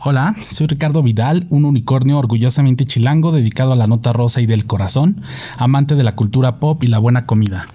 [0.00, 4.64] Hola, soy Ricardo Vidal, un unicornio orgullosamente chilango dedicado a la nota rosa y del
[4.64, 5.22] corazón,
[5.56, 7.66] amante de la cultura pop y la buena comida.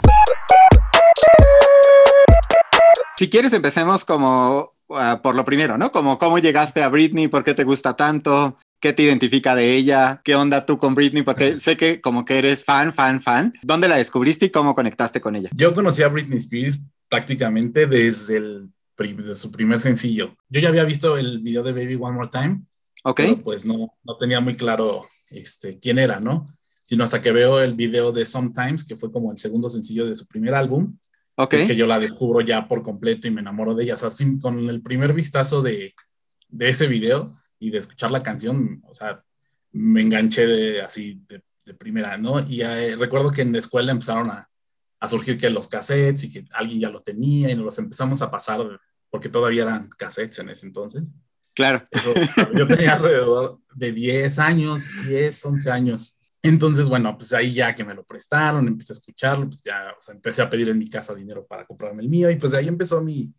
[3.18, 5.92] Si quieres, empecemos como ah, por lo primero, ¿no?
[5.92, 10.22] Como cómo llegaste a Britney, por qué te gusta tanto, qué te identifica de ella,
[10.24, 13.54] qué onda tú con Britney, porque sé que como que eres fan, fan, fan.
[13.64, 15.50] ¿Dónde la descubriste y cómo conectaste con ella?
[15.54, 16.80] Yo conocí a Britney Spears
[17.10, 20.36] prácticamente desde el de su primer sencillo.
[20.50, 22.60] Yo ya había visto el video de Baby One More Time.
[23.04, 23.18] Ok.
[23.18, 26.46] Pero pues no, no tenía muy claro este, quién era, ¿no?
[26.84, 30.16] Sino hasta que veo el video de Sometimes, que fue como el segundo sencillo de
[30.16, 30.98] su primer álbum.
[31.36, 31.54] Ok.
[31.54, 33.96] Es que yo la descubro ya por completo y me enamoro de ella.
[33.96, 34.10] O sea,
[34.42, 35.94] con el primer vistazo de,
[36.50, 39.24] de ese video y de escuchar la canción, o sea,
[39.72, 42.40] me enganché de, así de, de primera, ¿no?
[42.48, 44.50] Y eh, recuerdo que en la escuela empezaron a,
[45.04, 48.22] a surgir que los cassettes y que alguien ya lo tenía y nos los empezamos
[48.22, 48.62] a pasar
[49.10, 51.18] porque todavía eran cassettes en ese entonces.
[51.54, 51.84] Claro.
[52.54, 56.22] yo tenía alrededor de 10 años, 10, 11 años.
[56.42, 60.02] Entonces, bueno, pues ahí ya que me lo prestaron, empecé a escucharlo, pues ya o
[60.02, 62.70] sea, empecé a pedir en mi casa dinero para comprarme el mío y pues ahí
[62.70, 63.30] empezó mi,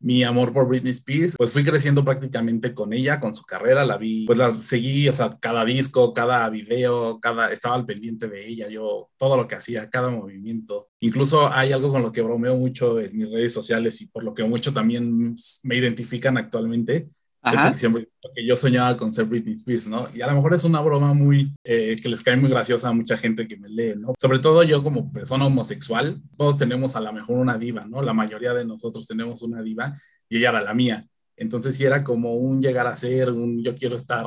[0.00, 3.96] mi amor por Britney Spears, pues fui creciendo prácticamente con ella, con su carrera, la
[3.96, 8.46] vi, pues la seguí, o sea, cada disco, cada video, cada, estaba al pendiente de
[8.46, 10.88] ella, yo, todo lo que hacía, cada movimiento.
[11.00, 14.34] Incluso hay algo con lo que bromeo mucho en mis redes sociales y por lo
[14.34, 17.08] que mucho también me identifican actualmente,
[17.48, 17.74] Ajá.
[17.74, 20.08] Siempre, porque yo soñaba con ser Britney Spears, ¿no?
[20.14, 22.92] Y a lo mejor es una broma muy, eh, que les cae muy graciosa a
[22.92, 24.14] mucha gente que me lee, ¿no?
[24.18, 28.02] Sobre todo yo como persona homosexual, todos tenemos a lo mejor una diva, ¿no?
[28.02, 29.96] La mayoría de nosotros tenemos una diva
[30.28, 31.02] y ella era la mía.
[31.36, 34.26] Entonces sí era como un llegar a ser, un yo quiero estar,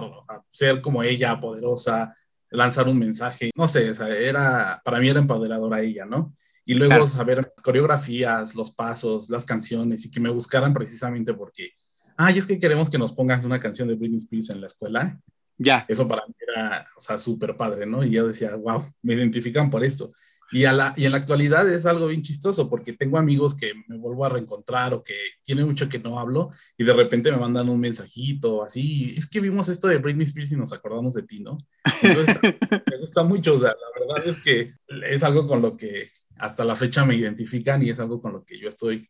[0.50, 2.16] ser como ella, poderosa,
[2.52, 6.34] lanzar un mensaje, no sé, o sea, era, para mí era empoderadora ella, ¿no?
[6.66, 11.72] Y luego saber coreografías, los pasos, las canciones y que me buscaran precisamente porque
[12.18, 15.20] ay, es que queremos que nos pongas una canción de Britney Spears en la escuela.
[15.58, 15.86] Ya.
[15.88, 18.04] Eso para mí era, o sea, súper padre, ¿no?
[18.04, 20.12] Y yo decía, wow, me identifican por esto.
[20.52, 23.74] Y, a la, y en la actualidad es algo bien chistoso porque tengo amigos que
[23.88, 27.38] me vuelvo a reencontrar o que tiene mucho que no hablo y de repente me
[27.38, 31.24] mandan un mensajito así, es que vimos esto de Britney Spears y nos acordamos de
[31.24, 31.58] ti, ¿no?
[32.02, 32.36] Entonces
[32.92, 34.70] me gusta mucho, o sea, la verdad es que
[35.10, 38.44] es algo con lo que hasta la fecha me identifican y es algo con lo
[38.44, 39.08] que yo estoy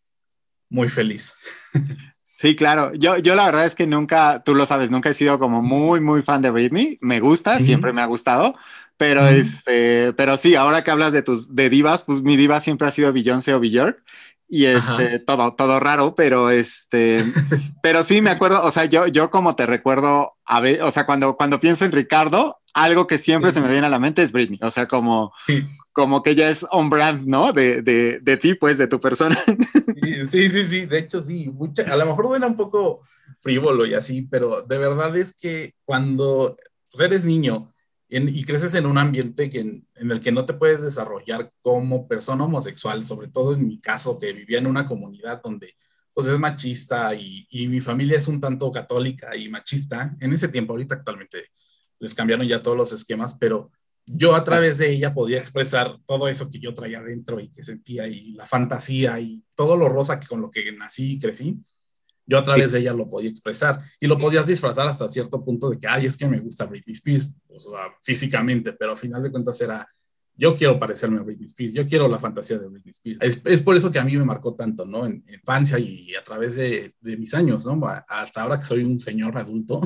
[0.69, 1.35] muy feliz.
[2.41, 2.91] Sí, claro.
[2.95, 6.01] Yo, yo la verdad es que nunca, tú lo sabes, nunca he sido como muy,
[6.01, 6.97] muy fan de Britney.
[6.99, 8.55] Me gusta, siempre me ha gustado.
[8.97, 12.87] Pero, este, pero sí, ahora que hablas de tus de divas, pues mi diva siempre
[12.87, 14.01] ha sido Beyoncé o Björk
[14.53, 17.23] y este, todo, todo raro, pero este,
[17.81, 21.05] pero sí me acuerdo, o sea, yo, yo como te recuerdo, a ver, o sea,
[21.05, 24.33] cuando, cuando pienso en Ricardo, algo que siempre se me viene a la mente es
[24.33, 25.31] Britney, o sea, como,
[25.93, 27.53] como que ella es on brand, ¿no?
[27.53, 29.37] De, de, de, ti, pues, de tu persona.
[30.27, 31.49] Sí, sí, sí, de hecho sí,
[31.87, 32.99] a lo mejor suena un poco
[33.39, 36.57] frívolo y así, pero de verdad es que cuando
[36.91, 37.71] pues, eres niño
[38.13, 42.43] y creces en un ambiente que, en, el que no te puedes desarrollar como persona
[42.43, 45.75] homosexual, sobre todo en mi caso, que vivía en una comunidad donde
[46.13, 50.49] pues es machista y, y mi familia es un tanto católica y machista, en ese
[50.49, 51.45] tiempo, ahorita actualmente
[51.99, 53.71] les cambiaron ya todos los esquemas, pero
[54.05, 57.63] yo a través de ella podía expresar todo eso que yo traía dentro y que
[57.63, 61.61] sentía y la fantasía y todo lo rosa que con lo que nací y crecí,
[62.31, 65.69] yo a través de ella lo podía expresar y lo podías disfrazar hasta cierto punto
[65.69, 69.21] de que, ay, es que me gusta Britney Spears, o sea, físicamente, pero al final
[69.21, 69.85] de cuentas era,
[70.37, 73.19] yo quiero parecerme a Britney Spears, yo quiero la fantasía de Britney Spears.
[73.21, 75.05] Es, es por eso que a mí me marcó tanto, ¿no?
[75.05, 77.77] En, infancia y a través de, de, mis años, ¿no?
[78.07, 79.81] Hasta ahora que soy un señor adulto,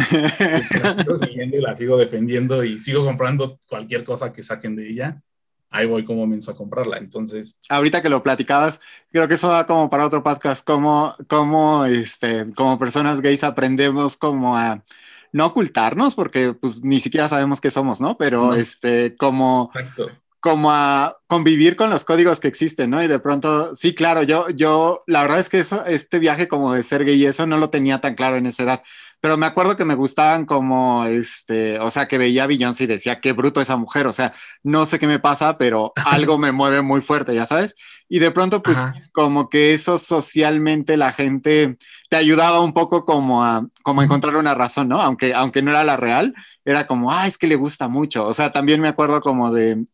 [0.00, 4.88] la sigo siguiendo y la sigo defendiendo y sigo comprando cualquier cosa que saquen de
[4.88, 5.22] ella.
[5.72, 7.58] Ahí voy como menso a comprarla, entonces...
[7.68, 12.52] Ahorita que lo platicabas, creo que eso da como para otro podcast, como, como, este,
[12.54, 14.84] como personas gays aprendemos como a
[15.32, 18.18] no ocultarnos, porque pues ni siquiera sabemos qué somos, ¿no?
[18.18, 19.70] Pero este, como,
[20.40, 23.02] como a convivir con los códigos que existen, ¿no?
[23.02, 26.74] Y de pronto, sí, claro, yo, yo, la verdad es que eso, este viaje como
[26.74, 28.82] de ser gay y eso no lo tenía tan claro en esa edad
[29.22, 32.86] pero me acuerdo que me gustaban como, este, o sea, que veía a Beyoncé y
[32.88, 34.32] decía, qué bruto esa mujer, o sea,
[34.64, 37.76] no sé qué me pasa, pero algo me mueve muy fuerte, ya sabes.
[38.08, 38.76] Y de pronto, pues,
[39.12, 41.76] como que eso socialmente la gente
[42.10, 45.00] te ayudaba un poco como a, como encontrar una razón, ¿no?
[45.00, 46.34] Aunque, aunque no era la real,
[46.64, 48.26] era como, ah, es que le gusta mucho.
[48.26, 49.84] O sea, también me acuerdo como de,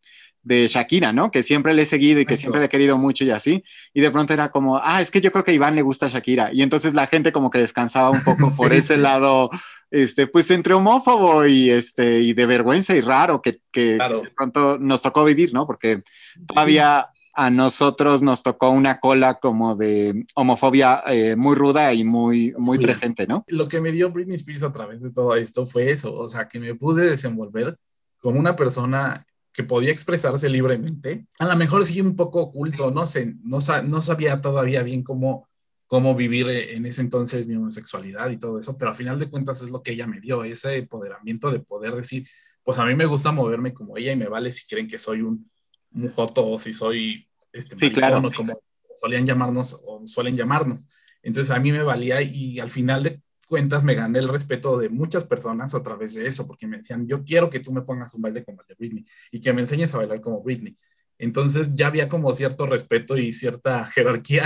[0.43, 1.31] de Shakira, ¿no?
[1.31, 3.63] Que siempre le he seguido y que siempre le he querido mucho y así.
[3.93, 6.07] Y de pronto era como, ah, es que yo creo que a Iván le gusta
[6.07, 6.51] Shakira.
[6.53, 9.49] Y entonces la gente como que descansaba un poco por ese lado,
[9.91, 14.77] este, pues entre homófobo y, este, y de vergüenza y raro que, que, de pronto
[14.79, 15.67] nos tocó vivir, ¿no?
[15.67, 16.03] Porque
[16.47, 22.53] todavía a nosotros nos tocó una cola como de homofobia eh, muy ruda y muy,
[22.57, 23.45] muy presente, ¿no?
[23.47, 26.47] Lo que me dio Britney Spears a través de todo esto fue eso, o sea,
[26.47, 27.77] que me pude desenvolver
[28.19, 29.25] como una persona
[29.59, 31.25] que podía expresarse libremente.
[31.37, 35.49] A lo mejor sí un poco oculto, no sé, no, no sabía todavía bien cómo,
[35.85, 39.61] cómo vivir en ese entonces mi homosexualidad y todo eso, pero al final de cuentas
[39.61, 42.25] es lo que ella me dio, ese empoderamiento de poder decir,
[42.63, 45.23] pues a mí me gusta moverme como ella y me vale si creen que soy
[45.23, 45.51] un,
[45.91, 48.31] un joto o si soy este, sí, claro.
[48.33, 48.61] como
[48.95, 50.87] solían llamarnos o suelen llamarnos.
[51.21, 54.87] Entonces a mí me valía y al final de cuentas me gané el respeto de
[54.87, 58.13] muchas personas a través de eso, porque me decían, yo quiero que tú me pongas
[58.13, 60.75] un baile como el de Britney y que me enseñes a bailar como Britney.
[61.17, 64.45] Entonces ya había como cierto respeto y cierta jerarquía.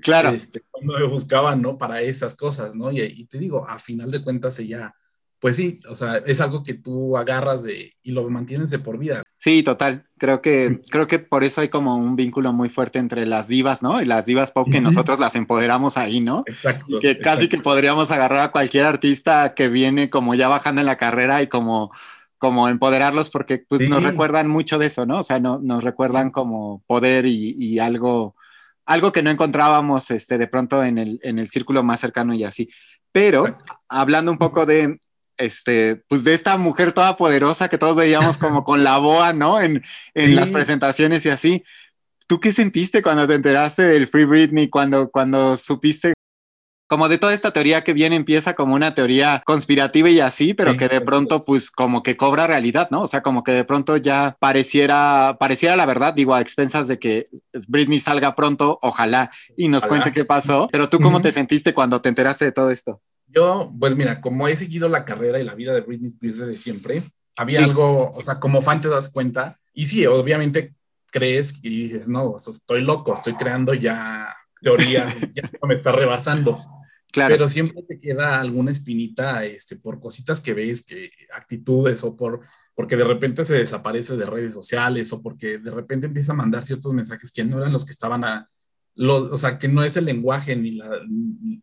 [0.00, 0.30] Claro.
[0.30, 1.76] Este, cuando me buscaban, ¿no?
[1.76, 2.90] Para esas cosas, ¿no?
[2.90, 4.94] Y, y, te digo, a final de cuentas ella
[5.40, 8.98] pues sí, o sea, es algo que tú agarras de y lo mantienes de por
[8.98, 9.22] vida.
[9.38, 10.04] Sí, total.
[10.18, 13.82] Creo que, creo que por eso hay como un vínculo muy fuerte entre las divas,
[13.82, 14.02] ¿no?
[14.02, 16.42] Y las divas pop que nosotros las empoderamos ahí, ¿no?
[16.46, 16.98] Exacto.
[16.98, 20.96] que casi que podríamos agarrar a cualquier artista que viene como ya bajando en la
[20.96, 21.92] carrera y como,
[22.38, 25.18] como empoderarlos porque pues nos recuerdan mucho de eso, ¿no?
[25.18, 28.34] O sea, no, nos recuerdan como poder y, y algo,
[28.86, 32.42] algo que no encontrábamos este, de pronto en el, en el círculo más cercano y
[32.42, 32.68] así.
[33.12, 33.44] Pero
[33.88, 34.98] hablando un poco de,
[35.38, 39.60] este, pues de esta mujer toda poderosa que todos veíamos como con la boa, ¿no?
[39.60, 39.82] En,
[40.14, 41.64] en las presentaciones y así.
[42.26, 46.12] ¿Tú qué sentiste cuando te enteraste del Free Britney, cuando, cuando supiste
[46.88, 50.76] como de toda esta teoría que viene empieza como una teoría conspirativa y así, pero
[50.76, 53.02] que de pronto pues como que cobra realidad, ¿no?
[53.02, 56.98] O sea, como que de pronto ya pareciera, pareciera la verdad, digo, a expensas de
[56.98, 57.28] que
[57.68, 62.00] Britney salga pronto, ojalá, y nos cuente qué pasó, pero tú cómo te sentiste cuando
[62.00, 63.02] te enteraste de todo esto?
[63.28, 66.58] Yo, pues mira, como he seguido la carrera y la vida de Britney Spears desde
[66.58, 67.02] siempre,
[67.36, 70.74] había algo, o sea, como fan te das cuenta, y sí, obviamente
[71.10, 76.58] crees y dices, no, estoy loco, estoy creando ya teorías, ya me está rebasando.
[77.10, 77.34] Claro.
[77.34, 82.40] Pero siempre te queda alguna espinita este, por cositas que ves, que actitudes o por
[82.74, 86.62] porque de repente se desaparece de redes sociales o porque de repente empieza a mandar
[86.62, 88.46] ciertos mensajes que no eran los que estaban a,
[88.98, 90.90] o sea, que no es el lenguaje ni la,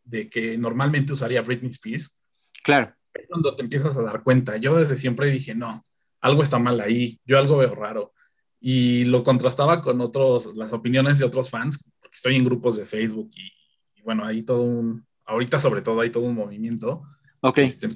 [0.04, 2.20] de que normalmente usaría Britney Spears.
[2.64, 2.94] Claro.
[3.14, 4.58] Es cuando te empiezas a dar cuenta.
[4.58, 5.84] Yo desde siempre dije, no,
[6.22, 8.14] algo está mal ahí, yo algo veo raro.
[8.60, 12.86] Y lo contrastaba con otros, las opiniones de otros fans, porque estoy en grupos de
[12.86, 17.04] Facebook y, bueno, hay todo un, ahorita sobre todo hay todo un movimiento.
[17.56, 17.90] Este,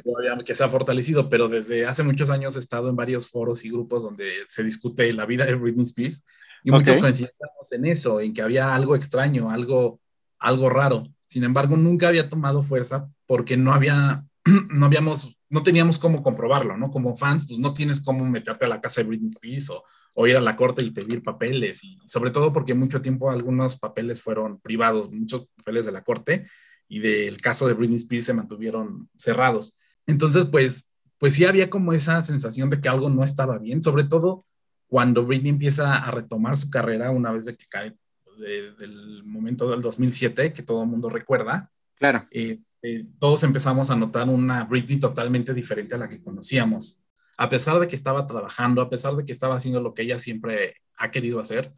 [0.46, 3.70] que se ha fortalecido, pero desde hace muchos años he estado en varios foros y
[3.70, 6.24] grupos donde se discute la vida de Britney Spears
[6.64, 10.00] y muchos coincidíamos en eso, en que había algo extraño, algo,
[10.40, 11.04] algo raro.
[11.28, 14.26] Sin embargo, nunca había tomado fuerza porque no había,
[14.70, 16.92] no habíamos, no teníamos cómo comprobarlo, ¿no?
[16.92, 19.84] Como fans, pues no tienes cómo meterte a la casa de Britney Spears o,
[20.16, 21.84] o ir a la corte y pedir papeles.
[21.84, 26.46] Y sobre todo porque mucho tiempo algunos papeles fueron privados, muchos papeles de la corte
[26.90, 29.78] y del caso de Britney Spears se mantuvieron cerrados.
[30.06, 34.04] Entonces, pues, pues sí había como esa sensación de que algo no estaba bien, sobre
[34.04, 34.46] todo
[34.88, 37.96] cuando Britney empieza a retomar su carrera una vez de que cae
[38.26, 41.72] pues, del momento del 2007, que todo el mundo recuerda.
[41.96, 42.28] Claro.
[42.32, 47.02] Eh, eh, todos empezamos a notar una Britney totalmente diferente a la que conocíamos.
[47.38, 50.18] A pesar de que estaba trabajando, a pesar de que estaba haciendo lo que ella
[50.18, 51.72] siempre ha querido hacer,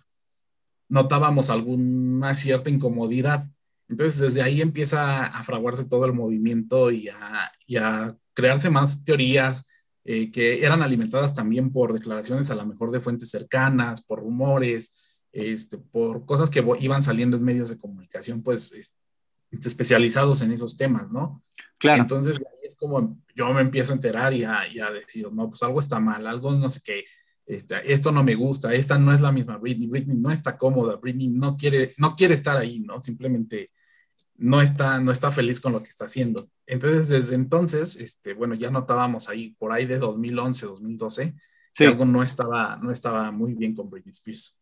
[0.87, 3.47] notábamos alguna cierta incomodidad.
[3.91, 9.03] Entonces, desde ahí empieza a fraguarse todo el movimiento y a, y a crearse más
[9.03, 9.69] teorías,
[10.03, 14.99] eh, que eran alimentadas también por declaraciones a lo mejor de fuentes cercanas, por rumores,
[15.31, 18.95] este, por cosas que iban saliendo en medios de comunicación, pues
[19.51, 21.43] especializados en esos temas, ¿no?
[21.77, 22.01] Claro.
[22.01, 25.49] Entonces ahí es como yo me empiezo a enterar y a, y a decir, no,
[25.49, 27.03] pues algo está mal, algo no sé qué,
[27.45, 30.95] este, esto no me gusta, esta no es la misma Britney, Britney no está cómoda,
[30.95, 32.97] Britney no quiere, no quiere estar ahí, ¿no?
[32.99, 33.69] Simplemente
[34.41, 36.43] no está, no está feliz con lo que está haciendo.
[36.65, 41.35] Entonces, desde entonces, este, bueno, ya notábamos ahí, por ahí de 2011, 2012,
[41.77, 44.59] que algo no estaba, no estaba muy bien con Britney Spears.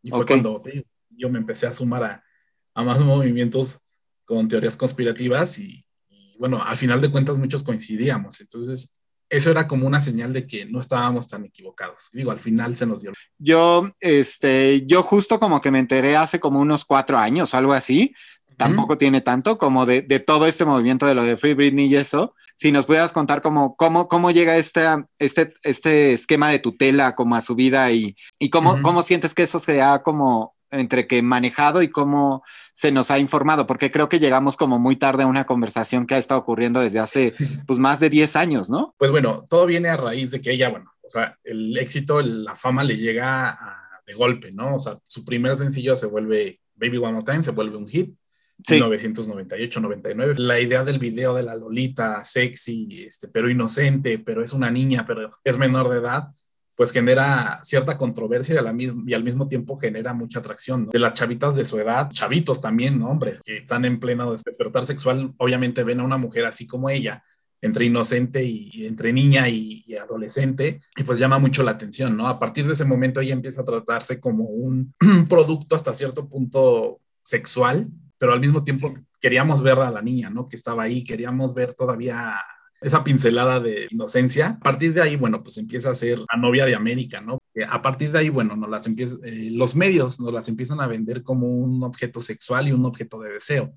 [0.00, 0.62] Y fue cuando
[1.10, 2.24] yo me empecé a sumar a,
[2.72, 3.80] a, más movimientos
[4.24, 8.40] con teorías conspirativas y, y, bueno, al final de cuentas muchos coincidíamos.
[8.40, 8.92] Entonces,
[9.28, 12.10] eso era como una señal de que no estábamos tan equivocados.
[12.12, 13.12] Digo, al final se nos dio.
[13.38, 18.14] Yo, este, yo justo como que me enteré hace como unos cuatro años, algo así,
[18.56, 21.96] tampoco tiene tanto como de, de, todo este movimiento de lo de Free Britney y
[21.96, 22.34] eso.
[22.54, 24.82] Si nos pudieras contar cómo, cómo, cómo llega este,
[25.18, 29.42] este, este esquema de tutela como a su vida y, y cómo, cómo sientes que
[29.42, 32.42] eso se ha como entre que manejado y cómo
[32.74, 36.16] se nos ha informado, porque creo que llegamos como muy tarde a una conversación que
[36.16, 37.34] ha estado ocurriendo desde hace
[37.66, 38.94] pues más de 10 años, ¿no?
[38.98, 42.56] Pues bueno, todo viene a raíz de que ella, bueno, o sea, el éxito, la
[42.56, 44.76] fama le llega a de golpe, ¿no?
[44.76, 48.14] O sea, su primer sencillo se vuelve Baby One More Time, se vuelve un hit.
[48.62, 48.80] Sí.
[48.80, 50.38] 1998-99.
[50.38, 55.04] La idea del video de la Lolita sexy, este, pero inocente, pero es una niña,
[55.06, 56.28] pero es menor de edad,
[56.74, 60.86] pues genera cierta controversia y, y al mismo tiempo genera mucha atracción.
[60.86, 60.90] ¿no?
[60.90, 63.08] De las chavitas de su edad, chavitos también, ¿no?
[63.08, 67.22] hombres que están en pleno despertar sexual, obviamente ven a una mujer así como ella,
[67.62, 72.28] entre inocente y, entre niña y, adolescente, y pues llama mucho la atención, ¿no?
[72.28, 74.94] A partir de ese momento ella empieza a tratarse como un
[75.28, 80.48] producto hasta cierto punto sexual, pero al mismo tiempo queríamos ver a la niña, ¿no?
[80.48, 82.36] Que estaba ahí, queríamos ver todavía
[82.80, 84.48] esa pincelada de inocencia.
[84.48, 87.38] A partir de ahí, bueno, pues empieza a ser la novia de América, ¿no?
[87.68, 90.86] A partir de ahí, bueno, nos las empieza, eh, los medios nos las empiezan a
[90.86, 93.72] vender como un objeto sexual y un objeto de deseo.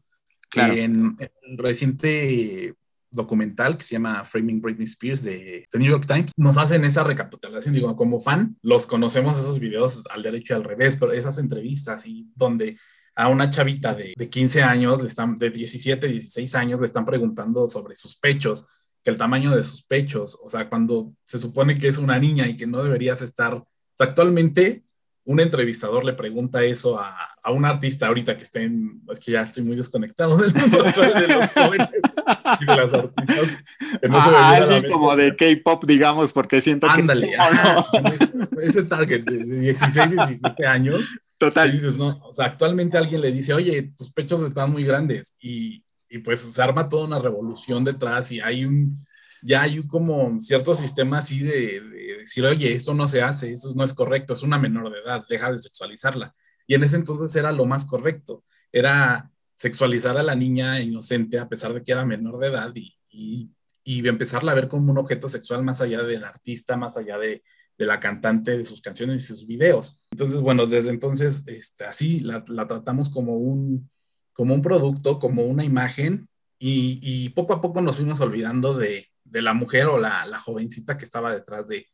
[0.50, 0.74] Claro.
[0.74, 2.76] En, en el reciente
[3.12, 7.04] documental que se llama Framing Britney Spears de The New York Times, nos hacen esa
[7.04, 11.40] recapitulación, digo, como fan, los conocemos esos videos al derecho y al revés, pero esas
[11.40, 12.78] entrevistas y donde
[13.16, 17.06] a una chavita de, de 15 años, le están, de 17, 16 años, le están
[17.06, 18.66] preguntando sobre sus pechos,
[19.04, 22.48] que el tamaño de sus pechos, o sea, cuando se supone que es una niña
[22.48, 24.84] y que no deberías estar, o sea, actualmente
[25.26, 29.34] un entrevistador le pregunta eso a, a un artista ahorita que esté en, es que
[29.34, 31.90] ya estoy muy desconectado del mundo de los jóvenes
[32.60, 33.58] y de las artistas.
[34.02, 37.02] Que no a alguien como de K-pop, digamos, porque siento que...
[37.02, 37.32] Ándale,
[38.64, 41.02] ese target de 16, 17 años.
[41.40, 41.80] Total.
[42.22, 46.42] O sea, actualmente alguien le dice, oye, tus pechos están muy grandes y, y pues
[46.42, 48.98] se arma toda una revolución detrás y hay un,
[49.42, 53.72] ya hay como cierto sistema así de, de, decir, oye, esto no se hace, esto
[53.74, 56.34] no es correcto, es una menor de edad, deja de sexualizarla.
[56.68, 58.44] Y en ese entonces era lo más correcto,
[58.74, 62.98] era sexualizar a la niña inocente a pesar de que era menor de edad y,
[63.10, 63.50] y,
[63.86, 67.44] y empezarla a ver como un objeto sexual más allá del artista, más allá de,
[67.80, 69.98] de la cantante, de sus canciones y sus videos.
[70.12, 73.90] Entonces, bueno, desde entonces, este, así la, la tratamos como un,
[74.34, 76.28] como un producto, como una imagen,
[76.62, 80.38] y, y, poco a poco nos fuimos olvidando de, de la mujer o la, la,
[80.38, 81.88] jovencita que estaba detrás de,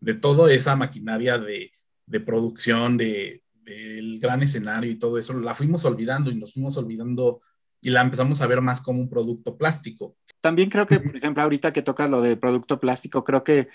[0.00, 1.72] de toda esa maquinaria de,
[2.06, 6.78] de producción, de, del gran escenario y todo eso, la fuimos olvidando y nos fuimos
[6.78, 7.42] olvidando
[7.82, 10.16] y la empezamos a ver más como un producto plástico.
[10.40, 13.68] También creo que, por ejemplo, ahorita que tocas lo del producto plástico, creo que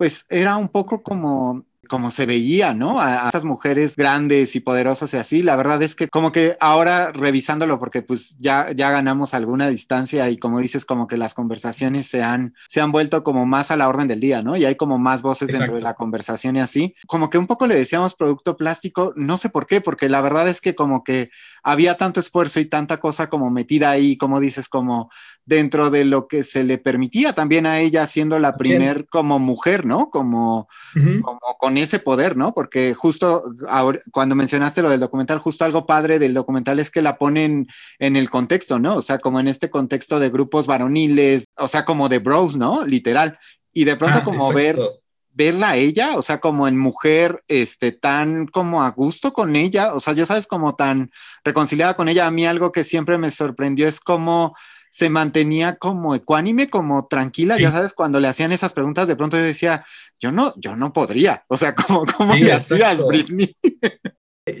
[0.00, 3.00] pues era un poco como como se veía, ¿no?
[3.00, 5.42] A, a estas mujeres grandes y poderosas y así.
[5.42, 10.30] La verdad es que como que ahora revisándolo, porque pues ya, ya ganamos alguna distancia
[10.30, 13.76] y como dices, como que las conversaciones se han, se han vuelto como más a
[13.76, 14.56] la orden del día, ¿no?
[14.56, 15.62] Y hay como más voces Exacto.
[15.64, 16.94] dentro de la conversación y así.
[17.08, 20.48] Como que un poco le decíamos producto plástico, no sé por qué, porque la verdad
[20.48, 21.30] es que como que
[21.64, 25.10] había tanto esfuerzo y tanta cosa como metida ahí, como dices, como
[25.44, 29.84] dentro de lo que se le permitía también a ella siendo la primer como mujer,
[29.84, 30.10] ¿no?
[30.10, 31.20] Como, uh -huh.
[31.22, 32.54] como con ese poder, ¿no?
[32.54, 37.02] Porque justo ahora, cuando mencionaste lo del documental, justo algo padre del documental es que
[37.02, 37.66] la ponen
[37.98, 38.96] en el contexto, ¿no?
[38.96, 42.84] O sea, como en este contexto de grupos varoniles, o sea, como de bros, ¿no?
[42.84, 43.38] Literal.
[43.72, 44.82] Y de pronto ah, como exacto.
[44.82, 45.00] ver
[45.32, 49.94] verla a ella, o sea, como en mujer, este, tan como a gusto con ella,
[49.94, 51.10] o sea, ya sabes, como tan
[51.44, 52.26] reconciliada con ella.
[52.26, 54.54] A mí algo que siempre me sorprendió es como
[54.90, 57.62] se mantenía como ecuánime, como tranquila, sí.
[57.62, 59.84] ya sabes, cuando le hacían esas preguntas, de pronto yo decía,
[60.18, 63.56] yo no, yo no podría, o sea, ¿cómo, cómo sí, le hacías, Britney?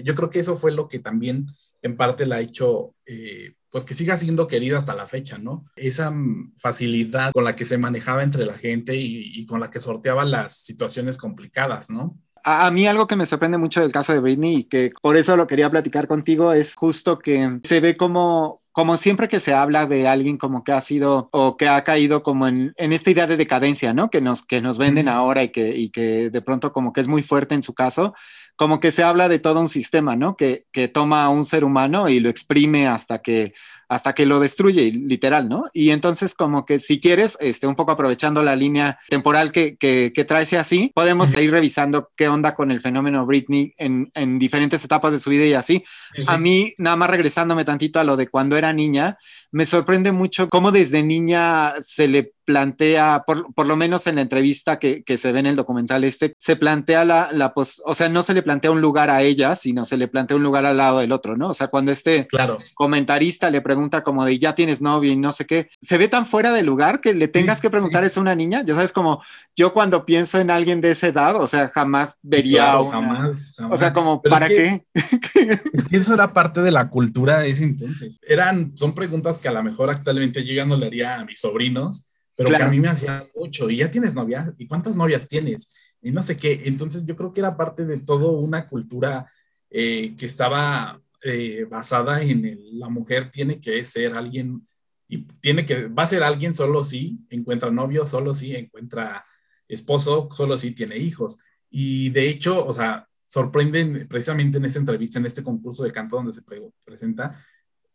[0.04, 1.46] Yo creo que eso fue lo que también
[1.82, 5.64] en parte la ha hecho, eh, pues que siga siendo querida hasta la fecha, ¿no?
[5.74, 6.12] Esa
[6.56, 10.24] facilidad con la que se manejaba entre la gente y, y con la que sorteaba
[10.24, 12.18] las situaciones complicadas, ¿no?
[12.44, 15.16] A, a, mí algo que me sorprende mucho del caso de Britney y que por
[15.16, 19.52] eso lo quería platicar contigo es justo que se ve como como siempre que se
[19.52, 23.10] habla de alguien como que ha sido o que ha caído como en, en esta
[23.10, 24.10] idea de decadencia, ¿no?
[24.10, 27.08] Que nos, que nos venden ahora y que, y que de pronto como que es
[27.08, 28.14] muy fuerte en su caso,
[28.56, 30.36] como que se habla de todo un sistema, ¿no?
[30.36, 33.52] Que, que toma a un ser humano y lo exprime hasta que,
[33.90, 35.64] hasta que lo destruye, literal, ¿no?
[35.72, 40.12] Y entonces como que si quieres, este, un poco aprovechando la línea temporal que, que,
[40.14, 44.84] que trae así, podemos ir revisando qué onda con el fenómeno Britney en, en diferentes
[44.84, 45.82] etapas de su vida y así.
[46.14, 46.24] Sí, sí.
[46.28, 49.18] A mí, nada más regresándome tantito a lo de cuando era niña,
[49.50, 54.22] me sorprende mucho cómo desde niña se le plantea, por, por lo menos en la
[54.22, 57.94] entrevista que, que, se ve en el documental este, se plantea la, la pos, o
[57.94, 60.66] sea, no se le plantea un lugar a ella, sino se le plantea un lugar
[60.66, 61.50] al lado del otro, ¿no?
[61.50, 62.58] O sea, cuando este claro.
[62.74, 66.26] comentarista le pregunta como de ya tienes novio y no sé qué, se ve tan
[66.26, 68.08] fuera de lugar que le tengas sí, que preguntar sí.
[68.08, 69.22] eso a una niña, ya sabes, como
[69.54, 73.54] yo cuando pienso en alguien de esa edad, o sea, jamás vería claro, una, jamás,
[73.56, 75.50] jamás, o sea, como, Pero ¿para es que, qué?
[75.72, 78.18] es que eso era parte de la cultura de ese entonces.
[78.26, 81.40] Eran, son preguntas que a lo mejor actualmente yo ya no le haría a mis
[81.40, 82.64] sobrinos, pero claro.
[82.64, 83.68] que a mí me hacían mucho.
[83.70, 84.52] ¿Y ya tienes novia?
[84.58, 85.74] ¿Y cuántas novias tienes?
[86.02, 86.62] y no sé qué.
[86.64, 89.30] Entonces yo creo que era parte de todo una cultura
[89.68, 94.62] eh, que estaba eh, basada en la mujer tiene que ser alguien
[95.06, 99.24] y tiene que, va a ser alguien solo si encuentra novio, solo si encuentra
[99.66, 101.40] esposo, solo si tiene hijos.
[101.68, 106.16] Y de hecho, o sea, sorprenden precisamente en esta entrevista, en este concurso de canto
[106.16, 106.42] donde se
[106.84, 107.44] presenta,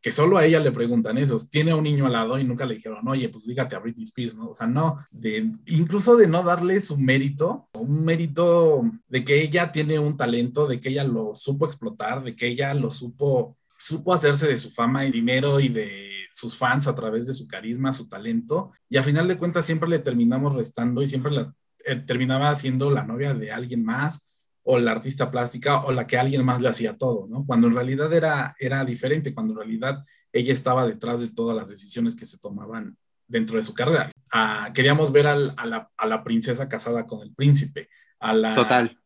[0.05, 1.39] que solo a ella le preguntan eso.
[1.49, 4.35] Tiene un niño al lado y nunca le dijeron, oye, pues dígate a Britney Spears,
[4.35, 4.49] ¿no?
[4.49, 9.71] O sea, no, de, incluso de no darle su mérito, un mérito de que ella
[9.71, 14.13] tiene un talento, de que ella lo supo explotar, de que ella lo supo, supo
[14.13, 17.91] hacerse de su fama y dinero y de sus fans a través de su carisma,
[17.91, 18.73] su talento.
[18.87, 21.51] Y a final de cuentas siempre le terminamos restando y siempre la,
[21.83, 24.34] eh, terminaba siendo la novia de alguien más
[24.67, 27.45] o la artista plástica o la que alguien más le hacía todo, ¿no?
[27.45, 30.03] Cuando en realidad era, era diferente, cuando en realidad
[30.33, 34.09] ella estaba detrás de todas las decisiones que se tomaban dentro de su carrera.
[34.31, 38.55] Ah, queríamos ver a, la, princesa casada con el príncipe, a la...
[38.55, 38.99] Total.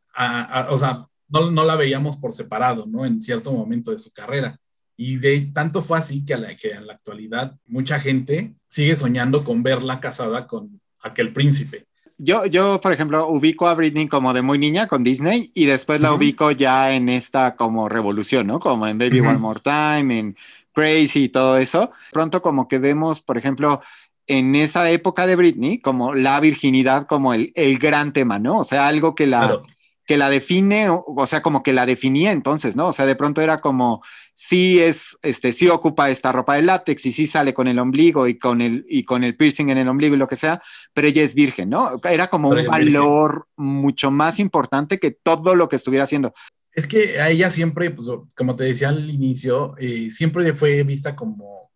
[0.69, 3.05] o sea, no, no, la veíamos por separado, ¿no?
[3.05, 4.57] En cierto momento de su carrera.
[4.95, 8.95] Y de tanto fue así que, a la, que en la actualidad mucha gente sigue
[8.95, 11.88] soñando con verla casada con aquel príncipe
[12.19, 16.01] yo, yo, por ejemplo, ubico a Britney como de muy niña con Disney y después
[16.01, 18.59] la ubico ya en esta como revolución, ¿no?
[18.59, 20.35] Como en Baby One More Time, en
[20.73, 21.91] Crazy y todo eso.
[22.11, 23.81] Pronto como que vemos, por ejemplo,
[24.27, 28.59] en esa época de Britney, como la virginidad como el, el gran tema, ¿no?
[28.59, 29.61] O sea, algo que la,
[30.09, 32.87] que la define, o, sea, como que la definía entonces, ¿no?
[32.87, 34.01] O sea, de pronto era como,
[34.33, 38.27] sí es, este, sí ocupa esta ropa de látex y sí sale con el ombligo
[38.27, 40.59] y con el, y con el piercing en el ombligo y lo que sea,
[40.95, 41.91] pero ella es virgen, ¿no?
[42.09, 46.33] Era como un valor mucho más importante que todo lo que estuviera haciendo.
[46.73, 51.15] Es que a ella siempre, pues, como te decía al inicio, eh, siempre fue vista
[51.15, 51.69] como,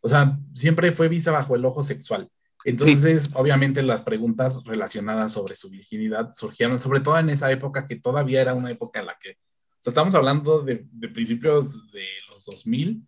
[0.00, 2.30] o sea, siempre fue vista bajo el ojo sexual.
[2.64, 7.96] Entonces, obviamente las preguntas relacionadas sobre su virginidad surgieron, sobre todo en esa época que
[7.96, 12.44] todavía era una época en la que, o sea, estamos hablando de, principios de los
[12.44, 13.02] 2000,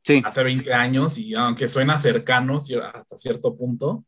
[0.00, 0.22] sí.
[0.24, 4.06] hace 20 años, y aunque suena cercano hasta cierto punto, o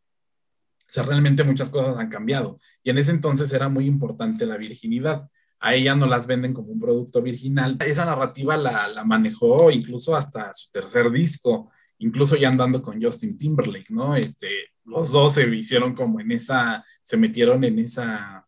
[0.89, 2.59] sea, realmente muchas cosas han cambiado.
[2.83, 5.29] Y en ese entonces era muy importante la virginidad.
[5.59, 7.77] A ella no las venden como un producto virginal.
[7.81, 13.37] Esa narrativa la, la manejó incluso hasta su tercer disco, incluso ya andando con Justin
[13.37, 14.15] Timberlake, ¿no?
[14.15, 14.49] Este,
[14.87, 18.47] los dos se hicieron como en esa, se metieron en esa,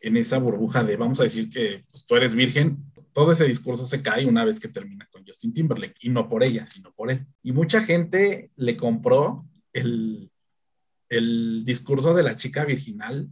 [0.00, 3.86] en esa burbuja de, vamos a decir que pues, tú eres virgen, todo ese discurso
[3.86, 7.10] se cae una vez que termina con Justin Timberlake, y no por ella, sino por
[7.10, 7.26] él.
[7.42, 10.30] Y mucha gente le compró el,
[11.08, 13.28] el discurso de la chica virginal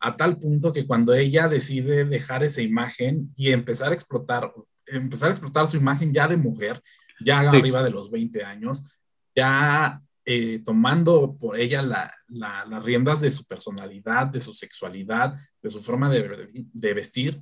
[0.00, 4.52] a tal punto que cuando ella decide dejar esa imagen y empezar a explotar,
[4.86, 6.80] empezar a explotar su imagen ya de mujer,
[7.20, 9.02] ya arriba de los 20 años,
[9.34, 15.82] ya eh, tomando por ella las riendas de su personalidad, de su sexualidad, de su
[15.82, 17.40] forma de, vestir,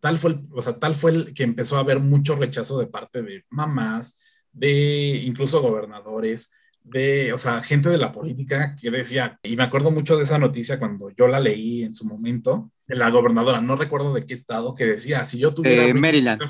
[0.00, 2.86] tal fue, el, o sea, tal fue el que empezó a haber mucho rechazo de
[2.86, 6.52] parte de mamás, de incluso gobernadores,
[6.82, 10.38] de, o sea, gente de la política que decía, y me acuerdo mucho de esa
[10.38, 14.32] noticia cuando yo la leí en su momento, de la gobernadora, no recuerdo de qué
[14.32, 15.92] estado, que decía, si yo tuviera...
[15.92, 16.40] Maryland.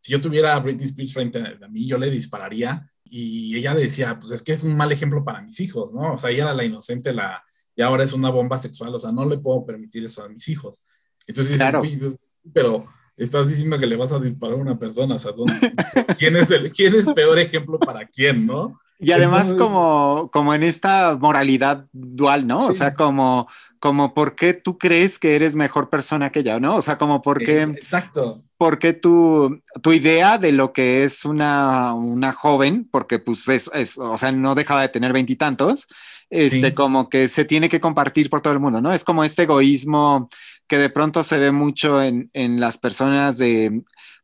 [0.00, 4.18] si yo tuviera a Britney Spears frente a mí, yo le dispararía y ella decía,
[4.18, 6.14] pues es que es un mal ejemplo para mis hijos, ¿no?
[6.14, 7.44] O sea, ella era la inocente, la,
[7.76, 10.48] y ahora es una bomba sexual, o sea, no le puedo permitir eso a mis
[10.48, 10.82] hijos.
[11.26, 11.80] Entonces, claro.
[11.82, 12.14] Pues,
[12.54, 15.32] pero estás diciendo que le vas a disparar a una persona, o sea,
[16.18, 18.80] ¿quién, es el, ¿quién es peor ejemplo para quién, no?
[18.98, 22.68] Y además como, como en esta moralidad dual, ¿no?
[22.68, 23.46] O sea, como,
[23.78, 26.76] como por qué tú crees que eres mejor persona que ella, ¿no?
[26.76, 27.60] O sea, como por qué...
[27.60, 33.68] Exacto porque tu, tu idea de lo que es una, una joven, porque pues es,
[33.74, 35.88] es, o sea, no dejaba de tener veintitantos,
[36.30, 38.92] este, como que se tiene que compartir por todo el mundo, ¿no?
[38.92, 40.28] Es como este egoísmo
[40.68, 43.82] que de pronto se ve mucho en, en las personas de,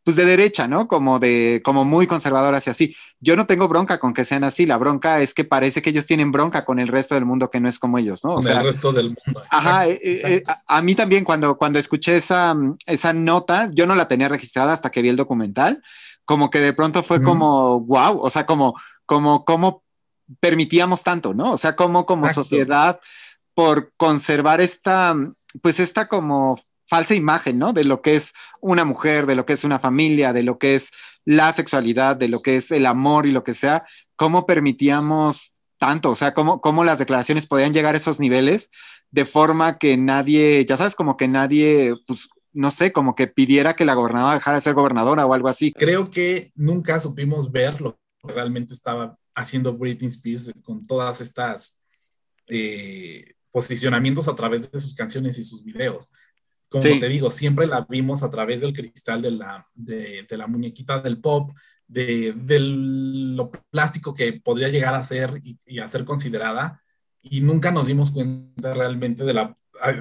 [0.08, 0.88] pues de derecha, ¿no?
[0.88, 2.96] Como de, como muy conservadoras y así.
[3.20, 6.06] Yo no tengo bronca con que sean así, la bronca es que parece que ellos
[6.06, 8.36] tienen bronca con el resto del mundo que no es como ellos, ¿no?
[8.36, 9.42] O sea, el resto del mundo.
[9.50, 14.08] Ajá, eh, eh, a, mí también cuando, cuando escuché esa, esa nota, yo no la
[14.08, 15.82] tenía registrada hasta que vi el documental,
[16.24, 19.82] como que de pronto fue como, wow, o sea, como, como, como
[20.40, 21.52] permitíamos tanto, ¿no?
[21.52, 22.98] O sea, como como sociedad,
[23.52, 25.14] por conservar esta,
[25.60, 27.72] pues esta como falsa imagen, ¿no?
[27.72, 30.74] De lo que es una mujer, de lo que es una familia, de lo que
[30.74, 30.90] es
[31.24, 33.84] la sexualidad, de lo que es el amor y lo que sea,
[34.16, 38.70] cómo permitíamos tanto, o sea, cómo, cómo las declaraciones podían llegar a esos niveles
[39.10, 43.76] de forma que nadie, ya sabes, como que nadie, pues, no sé, como que pidiera
[43.76, 45.72] que la gobernadora dejara de ser gobernadora o algo así.
[45.72, 51.80] Creo que nunca supimos ver lo que realmente estaba haciendo Britney Spears con todas estas
[52.48, 56.10] eh, posicionamientos a través de sus canciones y sus videos
[56.68, 61.00] como te digo, siempre la vimos a través del cristal de la, de, la muñequita
[61.00, 61.50] del pop,
[61.86, 66.82] de, lo plástico que podría llegar a ser y, a ser considerada,
[67.22, 69.54] y nunca nos dimos cuenta realmente de la,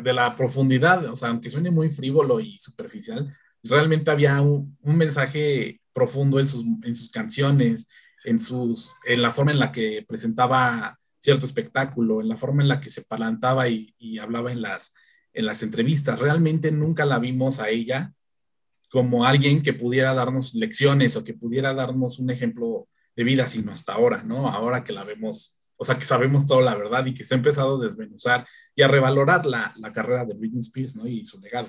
[0.04, 5.82] de la profundidad, o sea, aunque suene muy frívolo y superficial, realmente había un, mensaje
[5.94, 7.90] profundo en sus, en sus canciones,
[8.26, 12.70] en, sus, en la forma en la que presentaba cierto espectáculo, en la forma en
[12.70, 14.94] la que se palantaba y, y hablaba en las,
[15.38, 16.20] en las entrevistas.
[16.20, 18.12] Realmente nunca la vimos a ella
[18.90, 23.72] como alguien que pudiera darnos lecciones o que pudiera darnos un ejemplo de vida, sino
[23.72, 24.50] hasta ahora, ¿no?
[24.50, 27.38] Ahora que la vemos, o sea, que sabemos toda la verdad y que se ha
[27.38, 28.46] empezado a desmenuzar
[28.76, 31.08] y a revalorar la, la carrera de Britney Spears, ¿no?
[31.08, 31.68] Y su legado.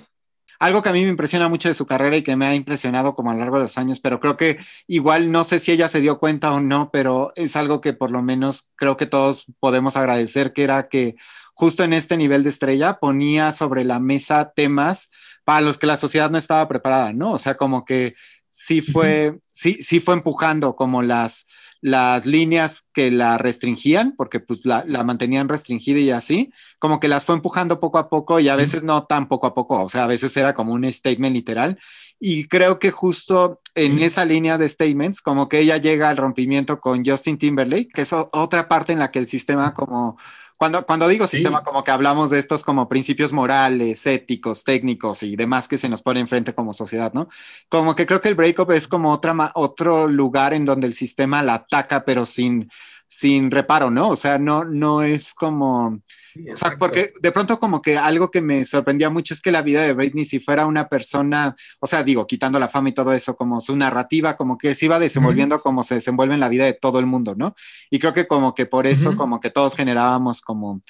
[0.59, 3.15] Algo que a mí me impresiona mucho de su carrera y que me ha impresionado
[3.15, 5.87] como a lo largo de los años, pero creo que igual no sé si ella
[5.87, 9.45] se dio cuenta o no, pero es algo que por lo menos creo que todos
[9.59, 11.15] podemos agradecer, que era que
[11.59, 15.09] justo en este nivel de estrella ponía sobre la mesa temas
[15.43, 17.31] para los que la sociedad no estaba preparada, ¿no?
[17.33, 18.15] O sea, como que
[18.49, 21.47] sí fue, sí, sí fue empujando como las,
[21.81, 27.25] las líneas que la restringían, porque pues la, mantenían restringida y así, como que las
[27.25, 30.05] fue empujando poco a poco y a veces no tan poco a poco, o sea,
[30.05, 31.77] a veces era como un statement literal.
[32.21, 36.79] Y creo que justo en esa línea de statements, como que ella llega al rompimiento
[36.79, 40.17] con Justin Timberlake, que es otra parte en la que el sistema como
[40.59, 45.37] cuando, cuando digo sistema, como que hablamos de estos como principios morales, éticos, técnicos y
[45.37, 47.29] demás que se nos pone enfrente como sociedad, ¿no?
[47.69, 51.41] Como que creo que el breakup es como otra, otro lugar en donde el sistema
[51.43, 52.69] la ataca, pero sin,
[53.07, 54.09] sin reparo, ¿no?
[54.09, 56.01] O sea, no, no es como
[56.35, 59.61] o sea, porque de pronto como que algo que me sorprendía mucho es que la
[59.61, 63.13] vida de Britney, si fuera una persona, o sea, digo, quitando la fama y todo
[63.13, 66.65] eso, como su narrativa, como que se iba desenvolviendo como se desenvuelve en la vida
[66.65, 67.55] de todo el mundo, ¿no?
[67.89, 70.81] Y creo que como que por eso, como que todos generábamos como,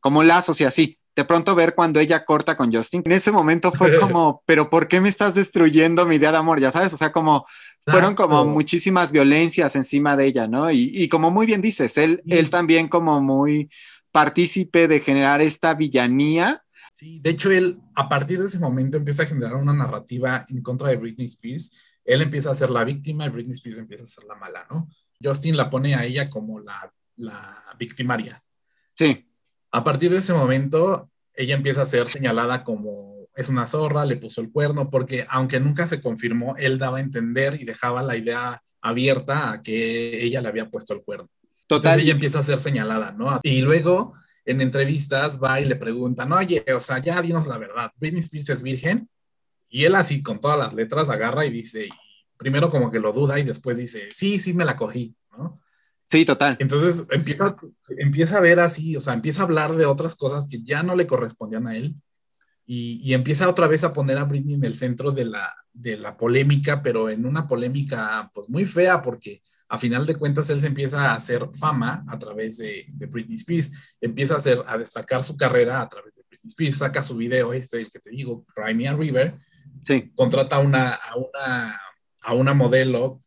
[0.00, 0.98] como lazos y así.
[1.14, 4.86] De pronto ver cuando ella corta con Justin, en ese momento fue como, pero ¿por
[4.86, 6.60] qué me estás destruyendo mi idea de amor?
[6.60, 7.44] Ya sabes, o sea, como
[7.90, 10.70] fueron como muchísimas violencias encima de ella, ¿no?
[10.70, 13.68] Y, y como muy bien dices, él, él también como muy
[14.12, 16.62] partícipe de generar esta villanía.
[16.94, 20.62] Sí, de hecho, él a partir de ese momento empieza a generar una narrativa en
[20.62, 21.96] contra de Britney Spears.
[22.04, 24.88] Él empieza a ser la víctima y Britney Spears empieza a ser la mala, ¿no?
[25.22, 28.42] Justin la pone a ella como la, la victimaria.
[28.94, 29.28] Sí.
[29.70, 34.16] A partir de ese momento, ella empieza a ser señalada como es una zorra, le
[34.16, 38.16] puso el cuerno, porque aunque nunca se confirmó, él daba a entender y dejaba la
[38.16, 41.28] idea abierta a que ella le había puesto el cuerno.
[41.68, 42.00] Total.
[42.00, 43.38] ella empieza a ser señalada, ¿no?
[43.42, 47.92] Y luego en entrevistas va y le preguntan, oye, o sea, ya dinos la verdad,
[47.96, 49.08] Britney Spears es virgen.
[49.68, 51.90] Y él así con todas las letras agarra y dice,
[52.38, 55.60] primero como que lo duda y después dice, sí, sí me la cogí, ¿no?
[56.10, 56.56] Sí, total.
[56.58, 57.54] Entonces empieza,
[57.98, 60.96] empieza a ver así, o sea, empieza a hablar de otras cosas que ya no
[60.96, 61.94] le correspondían a él
[62.64, 65.96] y, y empieza otra vez a poner a Britney en el centro de la, de
[65.96, 70.60] la polémica, pero en una polémica pues muy fea porque a final de cuentas él
[70.60, 75.22] se empieza a hacer fama a través de, Britney Spears, empieza a, hacer, a destacar
[75.22, 78.44] su carrera a través de Britney Spears, saca su video, este, el que te digo,
[78.54, 79.34] Crimea River,
[79.80, 80.10] sí.
[80.16, 81.80] contrata una, a, una,
[82.22, 83.20] a una modelo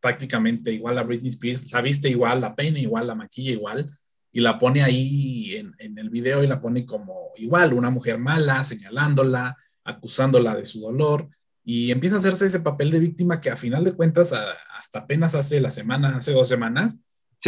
[0.00, 3.90] prácticamente igual a Britney Spears, la viste igual, la peina igual, la maquilla igual,
[4.32, 8.16] y la pone ahí en, en el video y la pone como igual, una mujer
[8.16, 11.28] mala, señalándola, acusándola de su dolor,
[11.72, 14.32] y empieza a hacerse ese papel de víctima que a final de cuentas
[14.76, 17.00] hasta apenas hace la semana, hace dos semanas,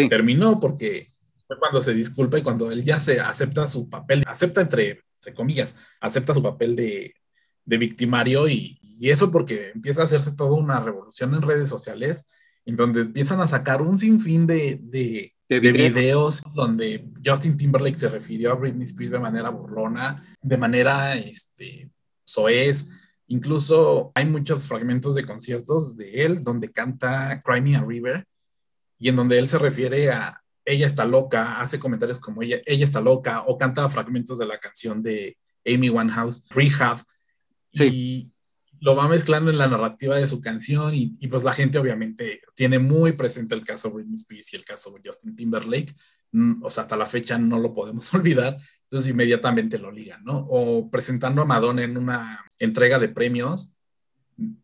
[0.08, 1.12] terminó porque
[1.44, 5.00] fue cuando se disculpa y cuando él ya se acepta su papel, acepta entre,
[5.34, 7.16] comillas, acepta su papel de,
[7.64, 12.28] victimario y, eso porque empieza a hacerse toda una revolución en redes sociales
[12.64, 18.06] en donde empiezan a sacar un sinfín de, de, de, videos donde Justin Timberlake se
[18.06, 21.90] refirió a Britney Spears de manera burlona, de manera este,
[22.24, 23.01] soez,
[23.32, 28.26] Incluso hay muchos fragmentos de conciertos de él donde canta Cry River
[28.98, 32.84] y en donde él se refiere a ella está loca, hace comentarios como ella, ella
[32.84, 36.98] está loca o canta fragmentos de la canción de Amy Winehouse, Rehab.
[37.72, 38.30] Y
[38.80, 42.42] lo va mezclando en la narrativa de su canción y, y, pues la gente obviamente
[42.54, 45.96] tiene muy presente el caso Britney Spears y el caso Justin Timberlake.
[46.32, 50.38] Mm, o sea, hasta la fecha no lo podemos olvidar, entonces inmediatamente lo ligan, ¿no?
[50.48, 53.76] O presentando a Madonna en una entrega de premios,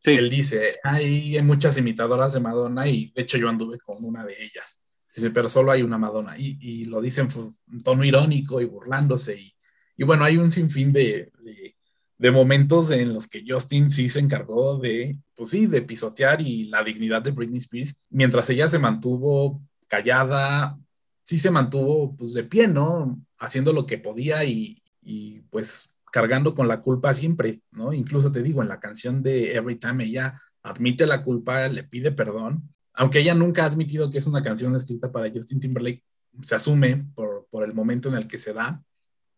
[0.00, 0.12] sí.
[0.12, 4.34] él dice, hay muchas imitadoras de Madonna y de hecho yo anduve con una de
[4.42, 4.80] ellas,
[5.14, 7.28] dice, pero solo hay una Madonna y, y lo dicen
[7.72, 9.54] en tono irónico y burlándose y,
[9.96, 11.76] y bueno, hay un sinfín de, de,
[12.18, 16.64] de, momentos en los que Justin sí se encargó de, pues sí, de pisotear y
[16.64, 20.78] la dignidad de Britney Spears, mientras ella se mantuvo callada,
[21.24, 23.20] sí se mantuvo pues de pie, ¿no?
[23.38, 27.92] Haciendo lo que podía y, y pues cargando con la culpa siempre, ¿no?
[27.92, 32.12] Incluso te digo, en la canción de Every Time ella admite la culpa, le pide
[32.12, 36.02] perdón, aunque ella nunca ha admitido que es una canción escrita para Justin Timberlake,
[36.42, 38.82] se asume por, por el momento en el que se da.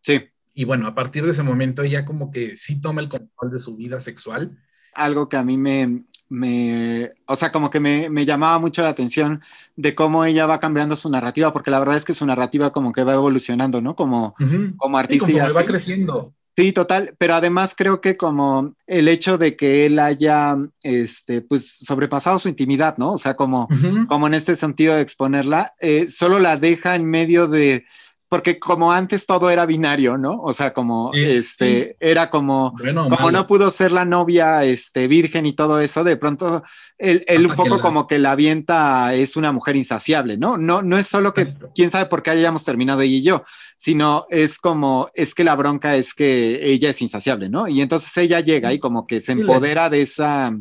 [0.01, 0.19] Sí.
[0.53, 3.59] Y bueno, a partir de ese momento ella como que sí toma el control de
[3.59, 4.57] su vida sexual.
[4.93, 8.89] Algo que a mí me, me o sea, como que me, me, llamaba mucho la
[8.89, 9.41] atención
[9.75, 12.91] de cómo ella va cambiando su narrativa, porque la verdad es que su narrativa como
[12.91, 13.95] que va evolucionando, ¿no?
[13.95, 14.35] Como,
[14.77, 15.27] como artista.
[15.27, 16.33] Sí, como va creciendo.
[16.57, 21.77] Sí, total, pero además creo que como el hecho de que él haya, este, pues,
[21.85, 23.11] sobrepasado su intimidad, ¿no?
[23.11, 23.69] O sea, como,
[24.07, 27.85] como en este sentido de exponerla, eh, solo la deja en medio de,
[28.31, 30.39] porque como antes todo era binario, ¿no?
[30.41, 32.73] O sea, como este era como
[33.09, 36.63] como no pudo ser la novia este virgen y todo eso, de pronto
[36.97, 40.55] él, un poco como que la avienta es una mujer insaciable, ¿no?
[40.55, 43.43] No no es solo que quién sabe por qué hayamos terminado ella y yo,
[43.75, 47.67] sino es como es que la bronca es que ella es insaciable, ¿no?
[47.67, 50.53] Y entonces ella llega y como que se empodera de esa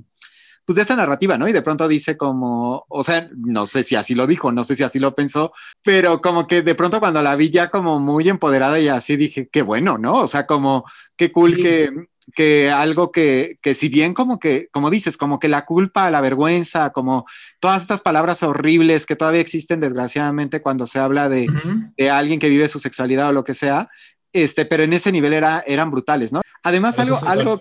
[0.70, 1.48] pues de esa narrativa, ¿no?
[1.48, 4.76] Y de pronto dice como, o sea, no sé si así lo dijo, no sé
[4.76, 5.50] si así lo pensó,
[5.82, 9.48] pero como que de pronto cuando la vi ya como muy empoderada y así dije,
[9.50, 10.12] qué bueno, ¿no?
[10.12, 10.84] O sea, como,
[11.16, 11.90] qué cool que,
[12.36, 16.20] que algo que, que si bien como que, como dices, como que la culpa, la
[16.20, 17.24] vergüenza, como
[17.58, 21.48] todas estas palabras horribles que todavía existen desgraciadamente cuando se habla de,
[21.96, 23.88] de alguien que vive su sexualidad o lo que sea,
[24.32, 26.42] este, pero en ese nivel era, eran brutales, ¿no?
[26.62, 27.60] Además, algo, algo,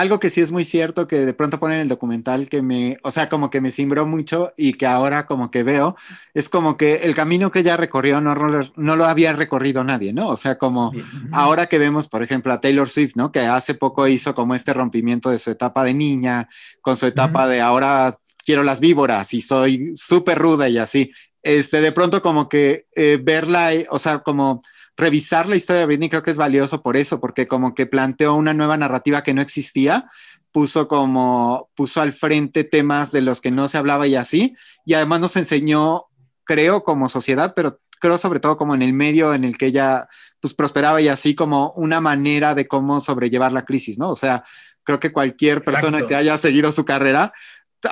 [0.00, 2.96] algo que sí es muy cierto que de pronto ponen en el documental que me,
[3.02, 5.94] o sea, como que me cimbró mucho y que ahora como que veo,
[6.32, 8.34] es como que el camino que ella recorrió no,
[8.76, 10.28] no lo había recorrido nadie, ¿no?
[10.28, 10.90] O sea, como
[11.32, 13.30] ahora que vemos, por ejemplo, a Taylor Swift, ¿no?
[13.30, 16.48] Que hace poco hizo como este rompimiento de su etapa de niña,
[16.80, 21.10] con su etapa de ahora quiero las víboras y soy súper ruda y así.
[21.42, 24.62] Este, de pronto como que eh, verla, o sea, como
[24.96, 28.34] revisar la historia de Britney creo que es valioso por eso, porque como que planteó
[28.34, 30.06] una nueva narrativa que no existía,
[30.52, 34.94] puso como, puso al frente temas de los que no se hablaba y así, y
[34.94, 36.06] además nos enseñó,
[36.44, 40.08] creo, como sociedad, pero creo sobre todo como en el medio en el que ella
[40.40, 44.10] pues prosperaba y así como una manera de cómo sobrellevar la crisis, ¿no?
[44.10, 44.42] O sea,
[44.82, 47.32] creo que cualquier persona que haya seguido su carrera,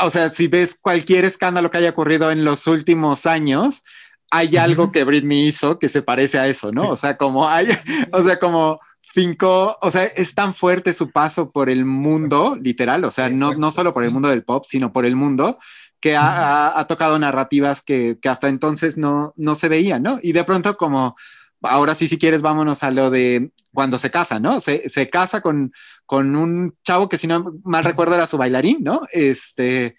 [0.00, 3.84] o sea, si ves cualquier escándalo que haya ocurrido en los últimos años,
[4.30, 6.90] hay algo que Britney hizo que se parece a eso, ¿no?
[6.90, 7.68] O sea, como hay,
[8.12, 13.04] o sea, como fincó, o sea, es tan fuerte su paso por el mundo, literal,
[13.04, 15.58] o sea, no, no solo por el mundo del pop, sino por el mundo,
[16.00, 20.20] que ha, ha, tocado narrativas que, que, hasta entonces no, no se veían, ¿no?
[20.22, 21.16] Y de pronto como,
[21.62, 24.60] ahora sí, si quieres, vámonos a lo de cuando se casa, ¿no?
[24.60, 25.72] Se, se casa con,
[26.06, 29.02] con un chavo que si no mal recuerdo era su bailarín, ¿no?
[29.12, 29.96] Este,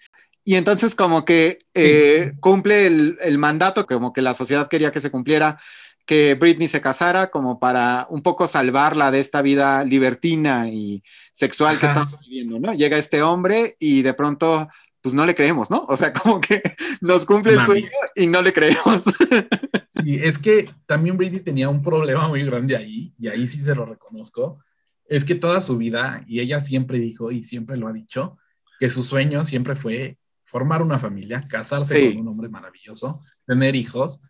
[0.50, 4.98] y entonces como que eh, cumple el, el, mandato, como que la sociedad quería que
[4.98, 5.60] se cumpliera,
[6.04, 11.78] que Britney se casara como para un poco salvarla de esta vida libertina y sexual
[11.78, 12.74] que estamos viviendo, ¿no?
[12.74, 14.66] Llega este hombre y de pronto,
[15.00, 15.84] pues no le creemos, ¿no?
[15.86, 16.60] O sea, como que
[17.00, 19.04] nos cumple el sueño y no le creemos.
[20.02, 23.74] Sí, es que también Britney tenía un problema muy grande ahí, y ahí sí se
[23.74, 24.58] lo reconozco,
[25.06, 28.38] es que toda su vida, y ella siempre dijo y siempre lo ha dicho,
[28.80, 30.19] que su sueño siempre fue
[30.50, 34.20] formar una familia, casarse con un hombre maravilloso, tener hijos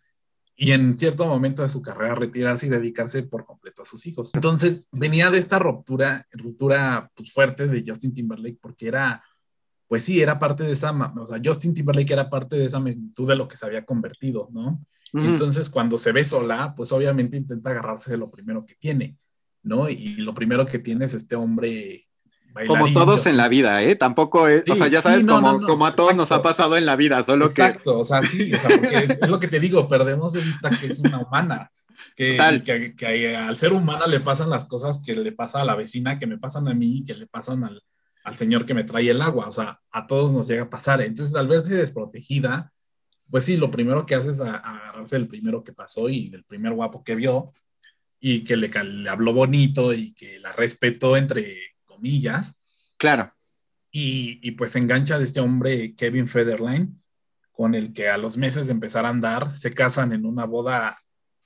[0.55, 4.29] y en cierto momento de su carrera retirarse y dedicarse por completo a sus hijos.
[4.35, 9.23] Entonces venía de esta ruptura, ruptura pues, fuerte de Justin Timberlake porque era,
[9.87, 13.27] pues sí, era parte de esa, o sea, Justin Timberlake era parte de esa magnitud
[13.27, 14.85] de lo que se había convertido, ¿no?
[15.13, 19.17] Entonces cuando se ve sola, pues obviamente intenta agarrarse de lo primero que tiene,
[19.63, 19.89] ¿no?
[19.89, 22.07] Y lo primero que tiene es este hombre
[22.67, 23.95] como todos en la vida, ¿eh?
[23.95, 26.95] Tampoco es, o sea, ya sabes, como, como a todos nos ha pasado en la
[26.95, 27.61] vida, solo que...
[27.61, 30.69] Exacto, o sea, sí, o sea, porque es lo que te digo, perdemos de vista
[30.69, 31.71] que es una humana,
[32.15, 35.75] que, que, que, al ser humana le pasan las cosas que le pasa a la
[35.75, 37.81] vecina, que me pasan a mí, que le pasan al,
[38.23, 41.01] al señor que me trae el agua, o sea, a todos nos llega a pasar.
[41.01, 42.71] Entonces, al verse desprotegida,
[43.29, 46.73] pues sí, lo primero que hace es agarrarse del primero que pasó y del primer
[46.73, 47.49] guapo que vio
[48.19, 51.57] y que le, le habló bonito y que la respetó entre
[52.01, 52.59] millas.
[52.97, 53.33] Claro.
[53.91, 56.95] Y, y, pues engancha de este hombre Kevin Federline,
[57.51, 60.97] con el que a los meses de empezar a andar se casan en una boda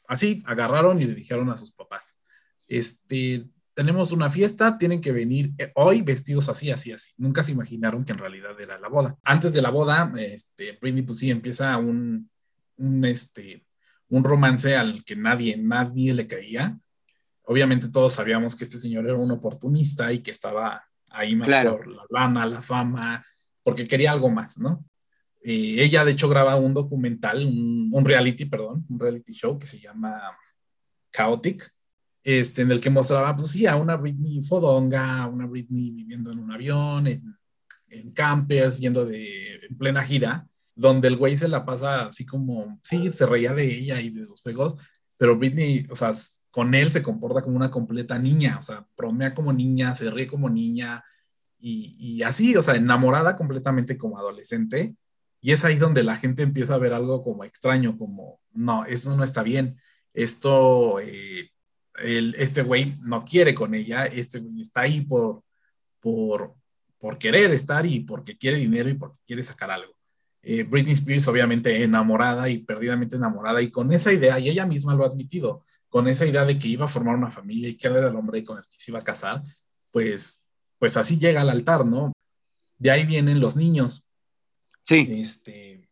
[0.08, 2.20] así, agarraron y le dijeron a sus papás,
[2.68, 7.12] este, tenemos una fiesta, tienen que venir eh, hoy vestidos así, así, así.
[7.18, 9.16] Nunca se imaginaron que en realidad era la boda.
[9.24, 12.30] Antes de la boda, este, Britney pues sí empieza un,
[12.78, 13.66] un, este,
[14.10, 16.80] un romance al que nadie, nadie le caía
[17.48, 21.88] obviamente todos sabíamos que este señor era un oportunista y que estaba ahí más por
[21.88, 23.26] la lana, la fama,
[23.64, 24.86] porque quería algo más, ¿no?
[25.48, 30.20] ella, de hecho, graba un documental, un, reality, perdón, un reality show que se llama
[31.14, 31.72] Chaotic.
[32.24, 36.32] este, en el que mostraba, pues sí, a una Britney fodonga, a una Britney viviendo
[36.32, 37.38] en un avión, en,
[37.90, 42.80] en campers, yendo de en plena gira, donde el güey se la pasa así como,
[42.82, 44.76] sí, se reía de ella y de los juegos,
[45.18, 46.12] pero Britney, o sea,
[46.56, 50.26] con él se comporta como una completa niña, o sea, bromea como niña, se ríe
[50.26, 51.04] como niña
[51.60, 54.96] y, así, o sea, enamorada completamente como adolescente.
[55.42, 59.18] Y es ahí donde la gente empieza a ver algo como extraño, como, no, eso
[59.18, 59.78] no está bien,
[60.14, 61.52] esto, eh,
[62.02, 65.44] este güey no quiere con ella, este güey está ahí por,
[66.00, 66.56] por,
[66.98, 69.94] por querer estar y porque quiere dinero y porque quiere sacar algo.
[70.42, 74.94] Eh, Britney Spears obviamente enamorada y perdidamente enamorada y con esa idea, y ella misma
[74.94, 75.64] lo ha admitido,
[75.96, 78.16] con esa idea de que iba a formar una familia y que él era el
[78.18, 79.42] hombre con el que se iba a casar,
[79.92, 80.46] pues,
[80.78, 82.12] pues así llega al altar, ¿no?
[82.78, 84.12] De ahí vienen los niños.
[84.82, 85.08] Sí.
[85.10, 85.88] Este,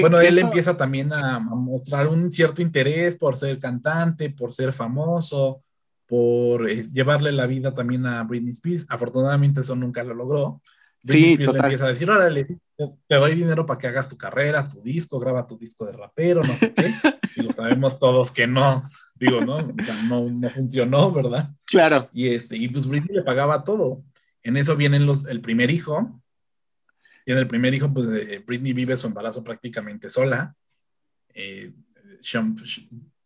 [0.00, 4.72] bueno, él empieza también a, a, mostrar un cierto interés por ser cantante, por ser
[4.72, 5.64] famoso,
[6.06, 8.86] por eh, llevarle la vida también a Britney Spears.
[8.88, 10.62] Afortunadamente eso nunca lo logró.
[11.02, 11.60] Britney sí, Spears total.
[11.62, 12.44] le empieza a decir, órale,
[13.08, 16.40] te doy dinero para que hagas tu carrera, tu disco, graba tu disco de rapero,
[16.44, 16.86] no sé qué.
[17.36, 19.56] y lo sabemos todos que no, digo, ¿no?
[19.56, 21.50] O sea, no, no funcionó, ¿verdad?
[21.66, 22.08] Claro.
[22.12, 24.04] Y, este, y pues Britney le pagaba todo.
[24.42, 26.22] En eso vienen los, el primer hijo.
[27.26, 30.54] Y en el primer hijo, pues eh, Britney vive su embarazo prácticamente sola.
[31.34, 31.72] Eh,
[32.20, 32.54] Sean,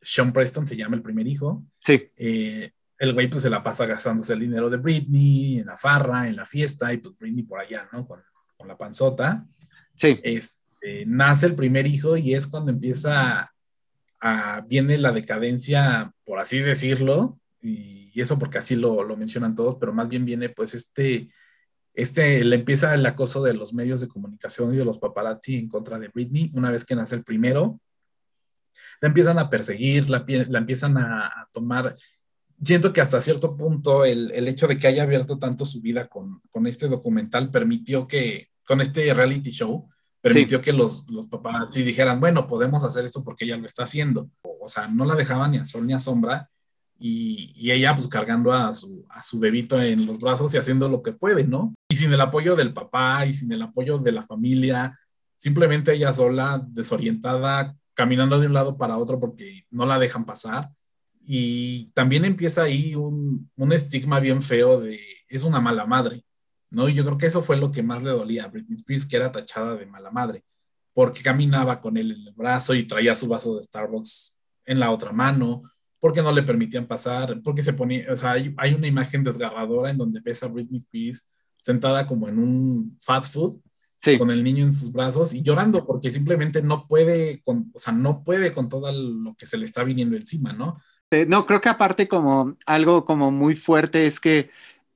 [0.00, 1.64] Sean Preston se llama el primer hijo.
[1.78, 2.10] Sí.
[2.16, 6.28] Eh, el güey pues se la pasa gastándose el dinero de Britney en la farra,
[6.28, 8.06] en la fiesta, y pues Britney por allá, ¿no?
[8.06, 8.20] Con,
[8.56, 9.46] con la panzota.
[9.94, 10.18] Sí.
[10.22, 13.51] Este, nace el primer hijo y es cuando empieza
[14.22, 19.56] a, viene la decadencia, por así decirlo, y, y eso porque así lo, lo, mencionan
[19.56, 21.28] todos, pero más bien viene pues este,
[21.92, 25.68] este, le empieza el acoso de los medios de comunicación y de los paparazzi en
[25.68, 27.80] contra de Britney, una vez que nace el primero,
[29.00, 31.94] la empiezan a perseguir, la, la empiezan a, a tomar.
[32.62, 36.06] Siento que hasta cierto punto el, el, hecho de que haya abierto tanto su vida
[36.06, 39.88] con, con, este documental permitió que, con este reality show,
[40.22, 44.30] permitió que los, los paparazzi dijeran, bueno, podemos hacer esto porque ella lo está haciendo.
[44.42, 46.48] O, o sea, no la dejaban ni a sol ni a sombra
[46.98, 50.88] y, y, ella pues cargando a su, a su bebito en los brazos y haciendo
[50.88, 51.74] lo que puede, ¿no?
[51.90, 54.96] Y sin el apoyo del papá y sin el apoyo de la familia,
[55.36, 60.70] simplemente ella sola, desorientada, caminando de un lado para otro porque no la dejan pasar
[61.26, 66.24] y también empieza ahí un, un, estigma bien feo de es una mala madre,
[66.72, 66.88] ¿no?
[66.88, 69.16] Y yo creo que eso fue lo que más le dolía a Britney Spears, que
[69.16, 70.44] era tachada de mala madre,
[70.92, 74.90] porque caminaba con él en el brazo y traía su vaso de Starbucks en la
[74.90, 75.62] otra mano,
[75.98, 79.90] porque no le permitían pasar, porque se ponía, o sea, hay, hay una imagen desgarradora
[79.90, 81.28] en donde ves a Britney Spears
[81.60, 83.60] sentada como en un fast food,
[83.96, 84.18] Sí.
[84.18, 87.92] con el niño en sus brazos y llorando porque simplemente no puede, con, o sea,
[87.92, 90.80] no puede con todo lo que se le está viniendo encima, ¿no?
[91.28, 94.50] No, creo que aparte como algo como muy fuerte es que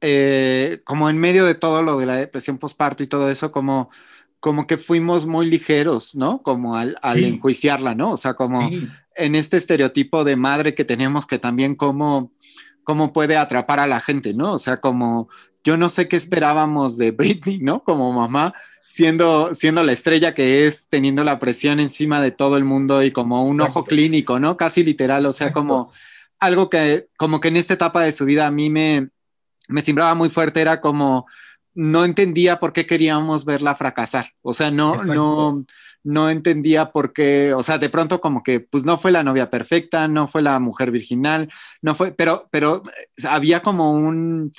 [0.09, 3.91] eh, como en medio de todo lo de la depresión postparto y todo eso, como,
[4.39, 6.43] como que fuimos muy ligeros, ¿no?
[6.43, 7.25] Como al, al sí.
[7.25, 8.13] enjuiciarla, ¿no?
[8.13, 8.89] O sea, como sí.
[9.17, 12.31] en este estereotipo de madre que tenemos que también como,
[12.85, 14.53] como puede atrapar a la gente, ¿no?
[14.53, 15.29] O sea, como
[15.65, 17.83] yo no sé qué esperábamos de Britney, ¿no?
[17.83, 18.53] Como mamá,
[18.85, 23.11] siendo, siendo la estrella que es, teniendo la presión encima de todo el mundo y
[23.11, 23.81] como un Exacto.
[23.81, 24.57] ojo clínico, ¿no?
[24.57, 25.69] Casi literal, o sea, Exacto.
[25.69, 25.93] como
[26.39, 29.09] algo que como que en esta etapa de su vida a mí me,
[29.69, 31.27] me simbraba muy fuerte, era como
[31.75, 35.15] no entendía por qué queríamos verla fracasar, o sea, no, Exacto.
[35.15, 35.67] no,
[36.05, 39.51] no entendía por qué, o sea, de pronto como que pues no fue la novia
[39.51, 41.51] perfecta, no fue la mujer virginal,
[41.83, 42.83] no fue, pero, pero
[43.29, 44.53] había como un,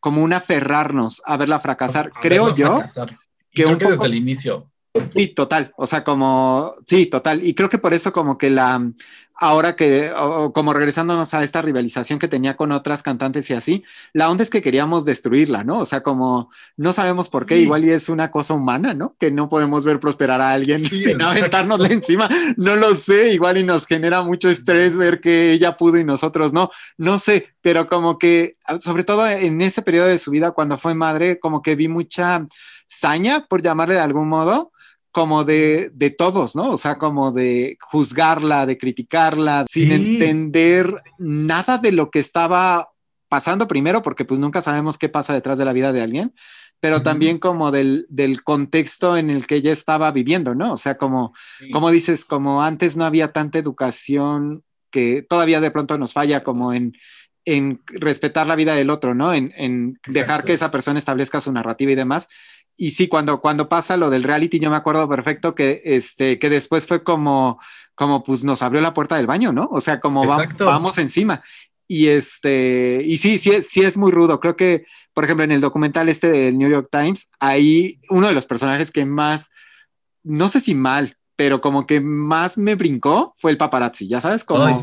[0.00, 2.72] como un aferrarnos a verla fracasar, a creo verla yo.
[2.74, 3.10] Fracasar
[3.52, 3.96] que, creo que poco...
[3.96, 4.68] desde el inicio.
[5.10, 5.72] Sí, total.
[5.76, 7.46] O sea, como, sí, total.
[7.46, 8.90] Y creo que por eso como que la,
[9.42, 13.82] ahora que, o, como regresándonos a esta rivalización que tenía con otras cantantes y así,
[14.12, 15.80] la onda es que queríamos destruirla, ¿no?
[15.80, 17.62] O sea, como, no sabemos por qué, sí.
[17.62, 19.16] igual y es una cosa humana, ¿no?
[19.18, 22.28] Que no podemos ver prosperar a alguien sí, sin aventárnosle encima.
[22.56, 26.52] No lo sé, igual y nos genera mucho estrés ver que ella pudo y nosotros
[26.52, 26.70] no.
[26.96, 30.94] No sé, pero como que, sobre todo en ese periodo de su vida, cuando fue
[30.94, 32.46] madre, como que vi mucha
[32.86, 34.70] saña, por llamarle de algún modo,
[35.12, 36.70] como de, de, todos, ¿no?
[36.70, 39.82] O sea, como de juzgarla, de criticarla, sí.
[39.82, 42.88] sin entender nada de lo que estaba
[43.28, 46.34] pasando primero, porque pues nunca sabemos qué pasa detrás de la vida de alguien,
[46.80, 47.04] pero uh -huh.
[47.04, 50.72] también como del, del, contexto en el que ella estaba viviendo, ¿no?
[50.72, 51.70] O sea, como, sí.
[51.70, 56.72] como dices, como antes no había tanta educación que todavía de pronto nos falla como
[56.72, 56.94] en,
[57.44, 59.34] en respetar la vida del otro, ¿no?
[59.34, 62.28] En, en dejar que esa persona establezca su narrativa y demás
[62.76, 66.48] y sí, cuando, cuando pasa lo del reality, yo me acuerdo perfecto que, este, que
[66.48, 67.60] después fue como,
[67.94, 69.68] como, pues nos abrió la puerta del baño, ¿no?
[69.70, 71.42] O sea, como va, vamos encima.
[71.86, 74.40] y este, y sí, sí es, sí es muy rudo.
[74.40, 78.34] Creo que, por ejemplo, en el documental este del New York Times, ahí uno de
[78.34, 79.50] los personajes que más,
[80.22, 84.44] no sé si mal, pero como que más me brincó fue el paparazzi, ya sabes,
[84.44, 84.80] como,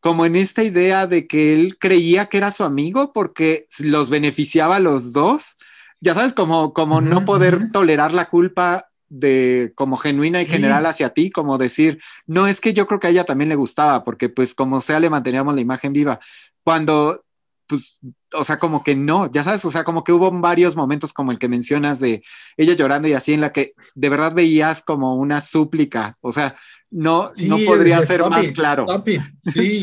[0.00, 4.76] como en esta idea de que él creía que era su amigo porque los beneficiaba
[4.76, 5.56] a los dos,
[6.00, 11.10] ya sabes, como, como no poder tolerar la culpa de como genuina y general hacia
[11.10, 14.28] ti, como decir, no es que yo creo que a ella también le gustaba, porque
[14.28, 16.20] pues como sea le manteníamos la imagen viva.
[16.62, 17.24] Cuando
[17.68, 18.00] pues,
[18.32, 21.32] o sea, como que no, ya sabes, o sea, como que hubo varios momentos como
[21.32, 22.22] el que mencionas de
[22.56, 26.56] ella llorando y así, en la que de verdad veías como una súplica, o sea,
[26.90, 28.86] no, no podría ser más claro.
[29.52, 29.82] Sí.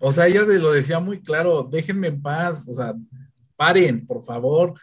[0.00, 2.94] O sea, ella lo decía muy claro, déjenme en paz, o sea,
[3.56, 4.74] paren, por favor.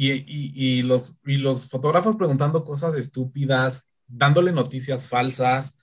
[0.00, 5.76] Y, los, y los fotógrafos preguntando cosas estúpidas, dándole noticias falsas,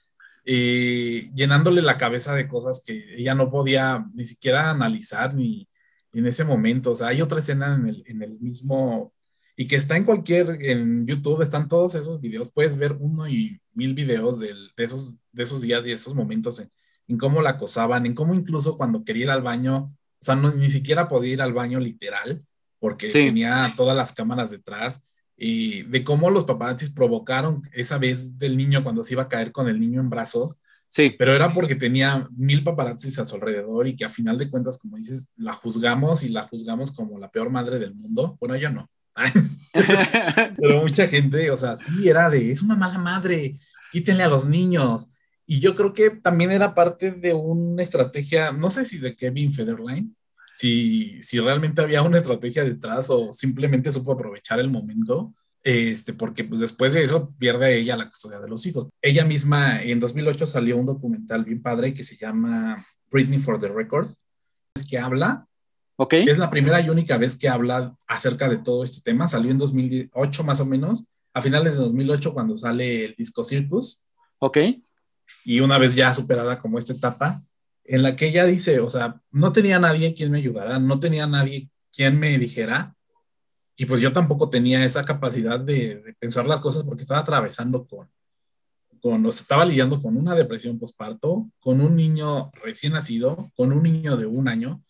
[0.46, 5.68] eh, llenándole la cabeza de cosas que ella no podía ni siquiera analizar ni
[6.14, 6.92] en ese momento.
[6.92, 9.14] O sea, hay otra escena en el, en el mismo
[9.58, 13.60] y que está en cualquier, en YouTube están todos esos videos, puedes ver uno y
[13.74, 16.70] mil videos de, esos, de esos días y esos momentos en,
[17.08, 20.72] en, cómo la acosaban, en cómo incluso cuando quería ir al baño, sea, no, ni
[20.72, 22.44] siquiera podía ir al baño literal,
[22.80, 28.56] porque tenía todas las cámaras detrás, y de cómo los paparazzis provocaron esa vez del
[28.56, 30.58] niño cuando se iba a caer con el niño en brazos.
[30.88, 31.14] Sí.
[31.18, 34.78] Pero era porque tenía mil paparazzis a su alrededor y que a final de cuentas,
[34.78, 38.38] como dices, la juzgamos y la juzgamos como la peor madre del mundo.
[38.40, 38.90] Bueno, yo no.
[40.58, 43.54] Pero mucha gente, o sea, sí era de, es una mala madre,
[43.92, 45.08] quítenle a los niños.
[45.46, 49.54] Y yo creo que también era parte de una estrategia, no sé si de Kevin
[49.54, 50.16] Federline,
[50.56, 56.44] si, si realmente había una estrategia detrás o simplemente supo aprovechar el momento, este, porque
[56.44, 58.88] pues después de eso pierde ella la custodia de los hijos.
[59.02, 63.68] Ella misma en 2008 salió un documental bien padre que se llama Britney for the
[63.68, 64.10] Record,
[64.76, 65.48] es que habla,
[65.98, 66.24] okay.
[66.24, 69.58] es la primera y única vez que habla acerca de todo este tema, salió en
[69.58, 74.06] 2008 más o menos, a finales de 2008 cuando sale el disco Circus.
[74.40, 74.58] Ok.
[75.46, 77.42] Y una vez ya superada como esta etapa,
[77.84, 81.28] en la que ella dice, o sea, no tenía nadie quien me ayudara, no tenía
[81.28, 82.96] nadie quien me dijera,
[83.78, 88.10] y pues yo tampoco tenía esa capacidad de, pensar las cosas porque estaba atravesando con,
[89.00, 93.84] con, o estaba lidiando con una depresión postparto, con un niño recién nacido, con un
[93.84, 94.84] niño de un año,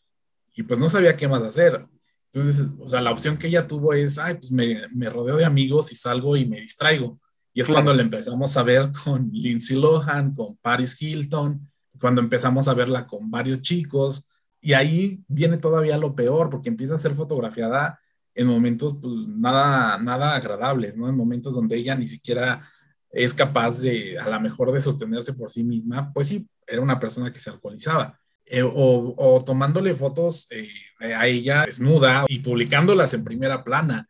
[0.55, 1.85] y pues no sabía qué más hacer.
[2.31, 5.91] Entonces, o sea, la opción que ella tuvo es, ay, pues me rodeo de amigos
[5.91, 7.19] y salgo y me distraigo.
[7.55, 12.67] Y es cuando le empezamos a ver con Lindsay Lohan, con Paris Hilton, cuando empezamos
[12.67, 14.29] a verla con varios chicos,
[14.59, 17.97] y ahí viene todavía lo peor, porque empieza a ser fotografiada
[18.33, 21.07] en momentos pues nada, nada agradables, ¿no?
[21.07, 22.69] En momentos donde ella ni siquiera
[23.09, 26.99] es capaz de, a lo mejor, de sostenerse por sí misma, pues sí, era una
[26.99, 28.19] persona que se alcoholizaba.
[28.45, 30.67] Eh, o, o, tomándole fotos eh,
[30.99, 34.09] a ella desnuda y publicándolas en primera plana,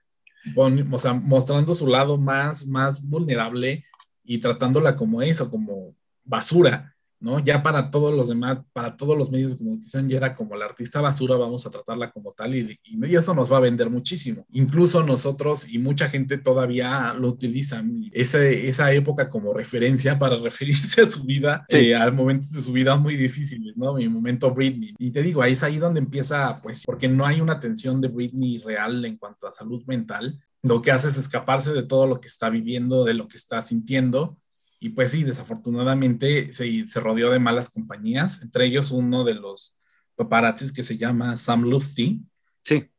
[0.55, 3.85] o sea, mostrando su lado más, más vulnerable
[4.23, 6.94] y tratándola como eso, como basura.
[7.25, 7.39] ¿No?
[7.39, 10.65] Ya para todos los demás, para todos los medios de comunicación, ya era como la
[10.65, 14.45] artista basura, vamos a tratarla como tal y, y, eso nos va a vender muchísimo.
[14.51, 21.01] Incluso nosotros y mucha gente todavía lo utilizan, esa, esa época como referencia para referirse
[21.01, 23.95] a su vida, eh, a momentos de su vida muy difíciles, ¿no?
[23.95, 24.93] Mi momento Britney.
[24.99, 28.07] Y te digo, ahí es ahí donde empieza, pues, porque no hay una atención de
[28.07, 30.39] Britney real en cuanto a salud mental.
[30.61, 33.63] Lo que hace es escaparse de todo lo que está viviendo, de lo que está
[33.63, 34.37] sintiendo
[34.79, 39.75] y pues sí, desafortunadamente se, se rodeó de malas compañías, entre ellos uno de los
[40.15, 42.21] paparazzis que se llama Sam Lufty.
[42.61, 42.89] Sí.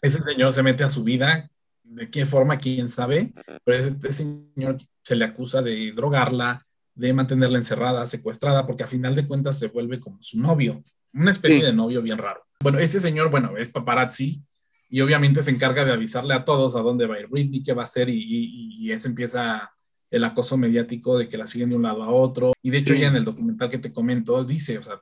[0.00, 1.50] Ese señor se mete a su vida,
[1.82, 3.32] de qué forma, quién sabe,
[3.64, 6.62] pero ese, señor se le acusa de drogarla,
[6.94, 11.30] de mantenerla encerrada, secuestrada, porque a final de cuentas se vuelve como su novio, una
[11.30, 12.44] especie de novio bien raro.
[12.60, 14.42] Bueno, ese señor, bueno, es paparazzi
[14.90, 17.72] y obviamente se encarga de avisarle a todos a dónde va a ir Britney, qué
[17.72, 19.70] va a hacer y, y, y él se empieza
[20.10, 22.52] el acoso mediático de que la siguen de un lado a otro.
[22.62, 25.00] Y de hecho ella en el documental que te comento dice, o sea,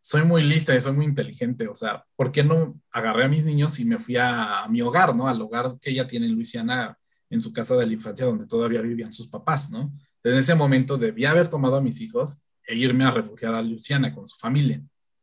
[0.00, 3.44] soy muy lista y soy muy inteligente, o sea, ¿por qué no agarré a mis
[3.44, 5.26] niños y me fui a, mi hogar, ¿no?
[5.26, 6.96] Al hogar que ella tiene en Luisiana,
[7.28, 9.92] en su casa de la infancia, donde todavía vivían sus papás, ¿no?
[10.22, 14.14] Desde ese momento debía haber tomado a mis hijos e irme a refugiar a Luisiana
[14.14, 14.80] con su familia.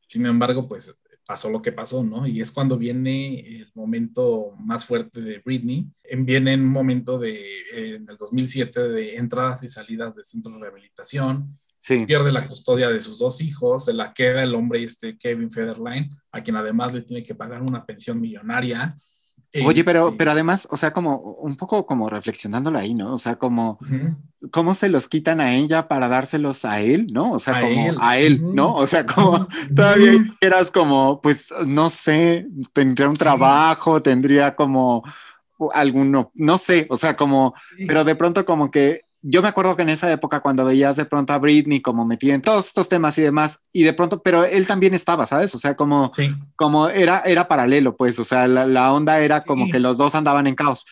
[0.10, 1.02] Sin embargo, pues
[1.34, 2.28] pasó lo que pasó, ¿no?
[2.28, 5.88] Y es cuando viene el momento más fuerte de Britney.
[6.16, 11.58] Viene un momento de, en el 2007 de entradas y salidas de centros de rehabilitación.
[11.80, 12.06] Sí.
[12.06, 16.16] Pierde la custodia de sus dos hijos, se la queda el hombre este Kevin Federline,
[16.32, 18.96] a quien además le tiene que pagar una pensión millonaria.
[19.66, 23.14] Oye, pero, este pero además, o sea, como un poco como reflexionándolo ahí, ¿no?
[23.14, 23.78] O sea, como
[24.52, 27.32] cómo se los quitan a ella para dárselos a él, ¿no?
[27.32, 28.76] O sea, como a él, ¿no?
[28.76, 35.04] O sea, como todavía eras como, pues, no sé, tendría un trabajo, tendría como
[35.74, 37.54] alguno, no sé, o sea, como,
[37.88, 41.06] pero de pronto como que yo me acuerdo que en esa época cuando veías de
[41.06, 44.44] pronto a Britney como metida en todos estos temas y demás, y de pronto, pero
[44.44, 45.56] él también estaba, ¿sabes?
[45.56, 46.12] O sea, como,
[46.58, 50.46] como era, era paralelo, pues, o sea, la, onda era como que los dos andaban
[50.46, 50.86] en caos.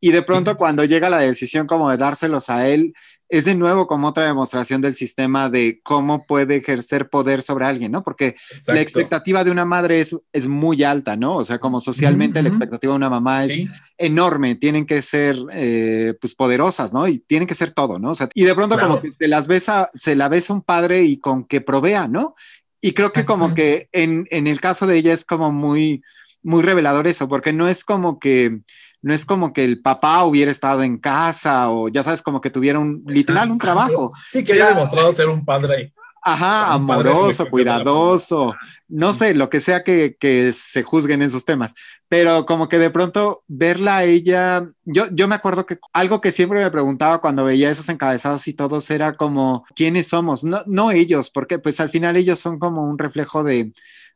[0.00, 2.92] Y de pronto cuando llega la decisión como de dárselos a él,
[3.28, 7.92] es de nuevo como otra demostración del sistema de cómo puede ejercer poder sobre alguien,
[7.92, 8.04] ¿no?
[8.04, 11.36] Porque la expectativa de una madre es, es muy alta, ¿no?
[11.36, 13.68] O sea, como socialmente la expectativa de una mamá es
[13.98, 17.08] enorme, tienen que ser eh, pues poderosas, ¿no?
[17.08, 18.10] Y tienen que ser todo, ¿no?
[18.10, 21.02] O sea, y de pronto como que se las besa, se la besa un padre
[21.02, 22.34] y con que provea, ¿no?
[22.80, 26.02] Y creo que como que en, en el caso de ella es como muy,
[26.42, 28.60] muy revelador eso, porque no es como que
[29.06, 32.50] no es como que el papá hubiera estado en casa o ya sabes, como que
[32.50, 34.12] tuviera un literal un trabajo.
[34.28, 35.94] Sí, que haya demostrado ser un padre.
[36.22, 38.52] Ajá, amoroso, cuidadoso,
[38.88, 41.72] no sé, lo que sea que, que, se juzguen en esos temas,
[42.08, 46.32] pero como que de pronto verla a ella, yo, yo me acuerdo que algo que
[46.32, 50.42] siempre me preguntaba cuando veía esos encabezados y todos era como, ¿quiénes somos?
[50.42, 53.70] No, no ellos, porque pues al final ellos son como un reflejo de,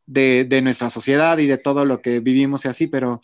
[0.06, 3.22] de, de nuestra sociedad y de todo lo que vivimos y así, pero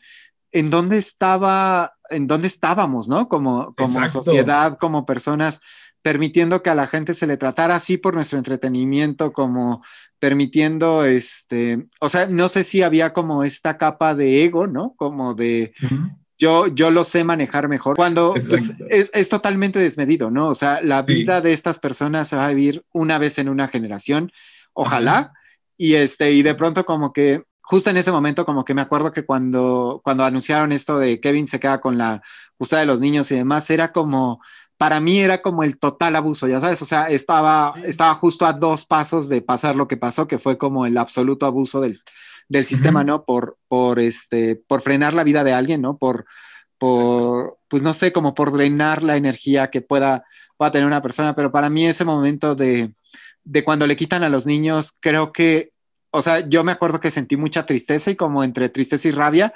[0.57, 3.29] en dónde estaba, en dónde estábamos, ¿no?
[3.29, 5.61] Como, como sociedad, como personas,
[6.01, 9.85] permitiendo que a la gente se le tratara así por nuestro entretenimiento, como
[10.19, 14.95] permitiendo, este, o sea, no sé si había como esta capa de ego, ¿no?
[14.97, 15.75] Como de...
[16.39, 20.49] Yo, yo lo sé manejar mejor cuando pues, es, totalmente desmedido, ¿no?
[20.49, 23.69] O sea, la vida de estas personas se va a vivir una vez en una
[23.69, 24.31] generación,
[24.75, 25.33] ojalá,
[25.79, 29.11] y este, y de pronto como que justo en ese momento como que me acuerdo
[29.11, 32.23] que cuando, cuando anunciaron esto de Kevin se queda con la
[32.57, 34.41] justa de los niños y demás, era como,
[34.77, 38.53] para mí era como el total abuso, ya sabes, o sea, estaba, estaba justo a
[38.53, 41.99] dos pasos de pasar lo que pasó, que fue como el absoluto abuso del,
[42.49, 43.25] del sistema, ¿no?
[43.25, 45.99] Por, por, este, por frenar la vida de alguien, ¿no?
[45.99, 46.25] Por,
[46.79, 50.25] por pues no sé, como por drenar la energía que pueda,
[50.57, 52.95] pueda tener una persona, pero para mí ese momento de,
[53.43, 55.71] de cuando le quitan a los niños, creo que
[56.17, 59.53] o sea, yo me acuerdo que sentí mucha tristeza y como entre tristeza y rabia,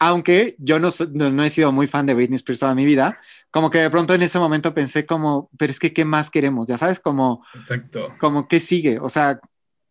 [0.00, 3.18] aunque yo no, no, he sido muy fan de Britney Spears toda mi vida,
[3.52, 6.66] como que de pronto en ese momento pensé como, pero es que, ¿qué más queremos?
[6.66, 8.08] Ya sabes, como, Exacto.
[8.18, 8.98] como, ¿qué sigue?
[8.98, 9.38] O sea,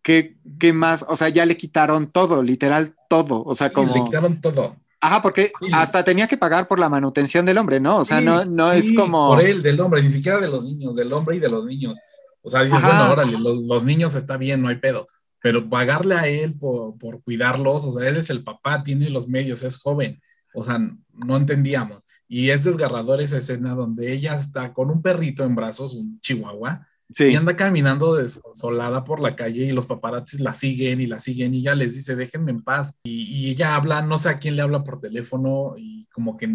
[0.04, 1.06] ¿qué, ¿qué más?
[1.08, 3.96] O sea, ya le quitaron todo, literal todo, o sea, como...
[3.96, 4.76] Le quitaron todo.
[5.00, 8.00] Ajá, porque hasta tenía que pagar por la manutención del hombre, ¿no?
[8.00, 9.30] O sea, no, no es como...
[9.30, 11.98] Por él, del hombre, ni siquiera de los niños, del hombre y de los niños.
[12.42, 15.08] O sea, dices, bueno, órale, los, los niños está bien, no hay pedo
[15.42, 19.28] pero pagarle a él por, por, cuidarlos, o sea, él es el papá, tiene los
[19.28, 20.22] medios, es joven,
[20.54, 20.80] o sea,
[21.14, 22.04] no entendíamos.
[22.28, 26.88] Y es desgarrador esa escena donde ella está con un perrito en brazos, un chihuahua,
[27.20, 31.54] y anda caminando desolada por la calle y los paparazzis la siguen y la siguen
[31.54, 33.00] y ella les dice, déjenme en paz.
[33.04, 36.50] Y, y ella habla, no sé a quién le habla por teléfono y como que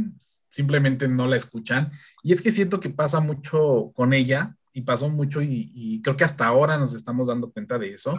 [0.48, 1.90] simplemente no la escuchan.
[2.22, 6.16] Y es que siento que pasa mucho con ella y pasó mucho y, y creo
[6.16, 8.18] que hasta ahora nos estamos dando cuenta de eso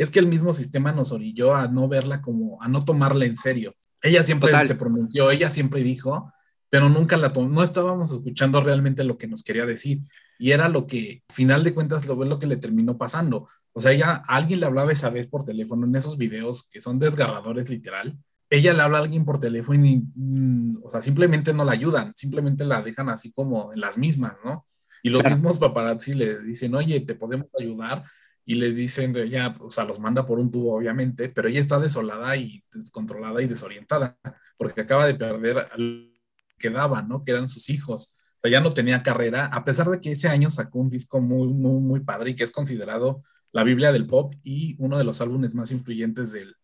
[0.00, 3.36] es que el mismo sistema nos orilló a no verla como, a no tomarla en
[3.36, 3.74] serio.
[4.00, 6.32] Ella siempre se pronunció, ella siempre dijo,
[6.70, 9.98] pero nunca la tomó, no estábamos escuchando realmente lo que nos quería decir.
[10.38, 13.46] Y era lo que, final de cuentas, lo, lo que le terminó pasando.
[13.74, 16.98] O sea, ella, alguien le hablaba esa vez por teléfono en esos videos que son
[16.98, 18.16] desgarradores literal.
[18.48, 22.14] Ella le habla a alguien por teléfono y, mm, o sea, simplemente no la ayudan,
[22.14, 24.64] simplemente la dejan así como en las mismas, ¿no?
[25.02, 28.02] Y los mismos paparazzi le dicen, oye, te podemos ayudar,
[28.44, 31.78] y le dicen, ya, o sea, los manda por un tubo, obviamente, pero ella está
[31.78, 34.18] desolada y descontrolada y desorientada,
[34.56, 36.12] porque acaba de perder al
[36.58, 37.22] que daba, ¿no?
[37.24, 38.34] Que eran sus hijos.
[38.36, 41.20] O sea, ya no tenía carrera, a pesar de que ese año sacó un disco
[41.20, 43.22] muy, muy, muy padre y que es considerado
[43.52, 46.54] la Biblia del pop y uno de los álbumes más influyentes del,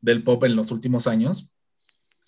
[0.00, 1.54] del pop en los últimos años.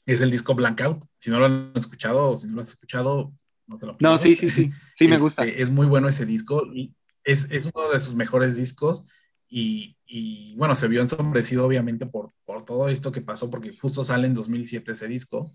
[0.06, 1.04] Es el disco Blackout.
[1.18, 3.32] Si no lo han escuchado o si no lo has escuchado,
[3.66, 4.70] no te lo No, sí, sí, sí.
[4.94, 5.44] Sí, me gusta.
[5.44, 6.66] Este, es muy bueno ese disco.
[6.74, 6.94] Y
[7.24, 9.08] es, uno de sus mejores discos
[9.48, 14.26] y, bueno, se vio ensombrecido obviamente por, por todo esto que pasó, porque justo sale
[14.26, 15.52] en 2007 ese disco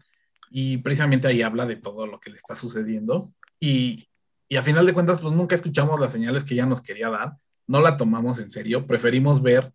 [0.51, 4.07] y precisamente ahí habla de todo lo que le está sucediendo y,
[4.47, 7.37] y a final de cuentas pues nunca escuchamos las señales que ella nos quería dar,
[7.67, 9.73] no la tomamos en serio, preferimos ver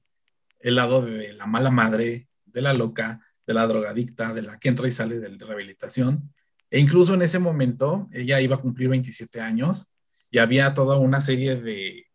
[0.60, 4.68] el lado de la mala madre, de la loca, de la drogadicta, de la que
[4.68, 6.22] entra y sale de la rehabilitación.
[6.70, 9.90] E incluso en ese momento ella iba a cumplir 27 años
[10.30, 12.06] y había toda una serie de,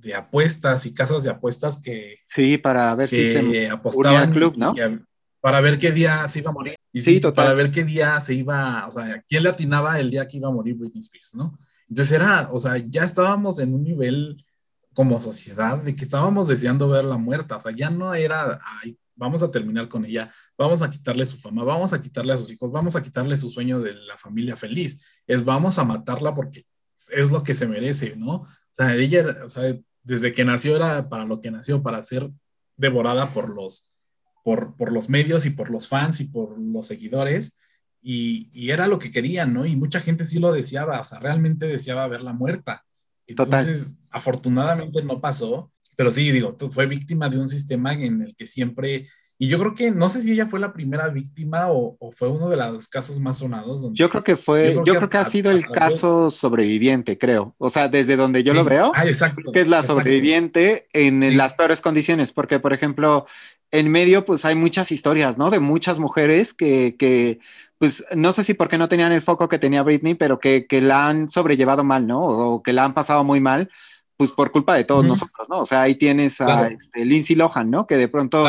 [0.00, 2.16] de apuestas y casas de apuestas que...
[2.26, 4.30] Sí, para ver si se apostaban.
[4.30, 4.74] club, ¿no?
[5.40, 6.74] para ver qué día se iba a morir.
[6.92, 7.46] Y sí, total.
[7.46, 10.48] Para ver qué día se iba, o sea, quién le atinaba el día que iba
[10.48, 11.56] a morir Britney Spears, ¿no?
[11.88, 14.36] Entonces era, o sea, ya estábamos en un nivel
[14.92, 19.42] como sociedad de que estábamos deseando verla muerta, o sea, ya no era, ay, vamos
[19.42, 22.70] a terminar con ella, vamos a quitarle su fama, vamos a quitarle a sus hijos,
[22.72, 26.66] vamos a quitarle su sueño de la familia feliz, es vamos a matarla porque
[27.10, 28.34] es lo que se merece, ¿no?
[28.34, 32.30] O sea, ella, o sea, desde que nació era para lo que nació, para ser
[32.76, 33.88] devorada por los,
[34.44, 37.56] por, por los medios y por los fans y por los seguidores.
[38.00, 39.66] Y, y, era lo que querían, ¿no?
[39.66, 42.84] Y mucha gente sí lo deseaba, o sea, realmente deseaba verla muerta.
[43.26, 48.46] Entonces, afortunadamente no pasó, pero sí, digo, fue víctima de un sistema en el que
[48.46, 49.08] siempre,
[49.40, 52.28] y yo creo que, no sé si ella fue la primera víctima o, o fue
[52.28, 53.82] uno de los casos más sonados.
[53.82, 57.54] Donde, yo creo que fue, yo creo, que, ha sido el caso sobreviviente, creo.
[57.56, 61.54] O sea, desde donde yo lo veo, ah, exacto, que es la sobreviviente en las
[61.54, 63.26] peores condiciones, porque, por ejemplo,
[63.70, 65.50] en medio, pues hay muchas historias, ¿no?
[65.50, 67.38] De muchas mujeres que, que
[67.78, 70.80] pues no sé si porque no tenían el foco que tenía Britney, pero que, que
[70.80, 72.24] la han sobrellevado mal, ¿no?
[72.24, 73.70] O que la han pasado muy mal,
[74.16, 75.60] pues por culpa de todos nosotros, ¿no?
[75.60, 77.86] O sea, ahí tienes a este, Lindsay Lohan, ¿no?
[77.86, 78.44] Que de pronto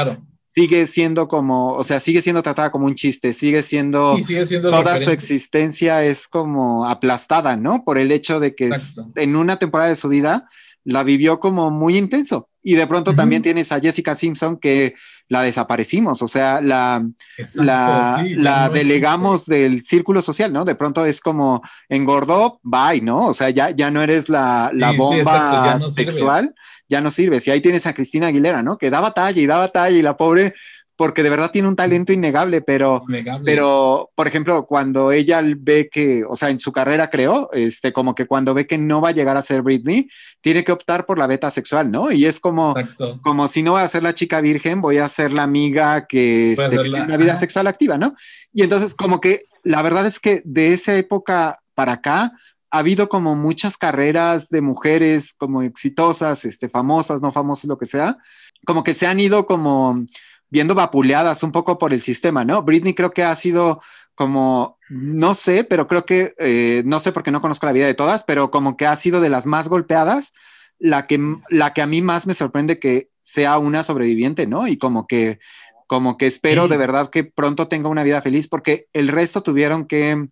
[0.59, 4.71] sigue siendo como, o sea, sigue siendo tratada como un chiste, sigue siendo, sigue siendo
[4.71, 7.85] toda su existencia es como aplastada, ¿no?
[7.85, 8.69] Por el hecho de que
[9.15, 10.47] en una temporada de su vida
[10.83, 12.49] la vivió como muy intenso.
[12.61, 14.93] Y de pronto también tienes a Jessica Simpson que
[15.29, 17.07] la desaparecimos, o sea, la,
[17.55, 20.65] la, la delegamos del círculo social, ¿no?
[20.65, 23.27] De pronto es como engordó, bye, ¿no?
[23.27, 26.53] O sea, ya, ya no eres la, la bomba sexual,
[26.89, 27.47] ya no sirves.
[27.47, 28.77] Y ahí tienes a Cristina Aguilera, ¿no?
[28.77, 30.53] Que daba talla y daba talla y la pobre
[30.99, 33.05] porque de verdad tiene un talento innegable, pero,
[33.45, 38.13] pero, por ejemplo, cuando ella ve que, o sea, en su carrera creo, este, como
[38.13, 40.09] que cuando ve que no va a llegar a ser Britney,
[40.41, 42.11] tiene que optar por la beta sexual, ¿no?
[42.11, 42.75] Y es como,
[43.23, 46.51] como si no voy a ser la chica virgen, voy a ser la amiga que,
[46.51, 48.13] este, tiene una vida sexual activa, ¿no?
[48.51, 52.33] Y entonces, como que la verdad es que de esa época para acá,
[52.71, 57.85] ha habido como muchas carreras de mujeres como exitosas, este, famosas, no famosas, lo que
[57.85, 58.17] sea,
[58.65, 60.05] como que se han ido como
[60.49, 62.63] viendo vapuleadas un poco por el sistema, ¿no?
[62.63, 63.81] Britney creo que ha sido
[64.15, 67.93] como, no sé, pero creo que, eh, no sé porque no conozco la vida de
[67.93, 70.33] todas, pero como que ha sido de las más golpeadas,
[70.79, 74.67] la que, la que a mí más me sorprende que sea una sobreviviente, ¿no?
[74.67, 75.39] Y como que,
[75.87, 79.85] como que espero de verdad que pronto tenga una vida feliz, porque el resto tuvieron
[79.85, 80.27] que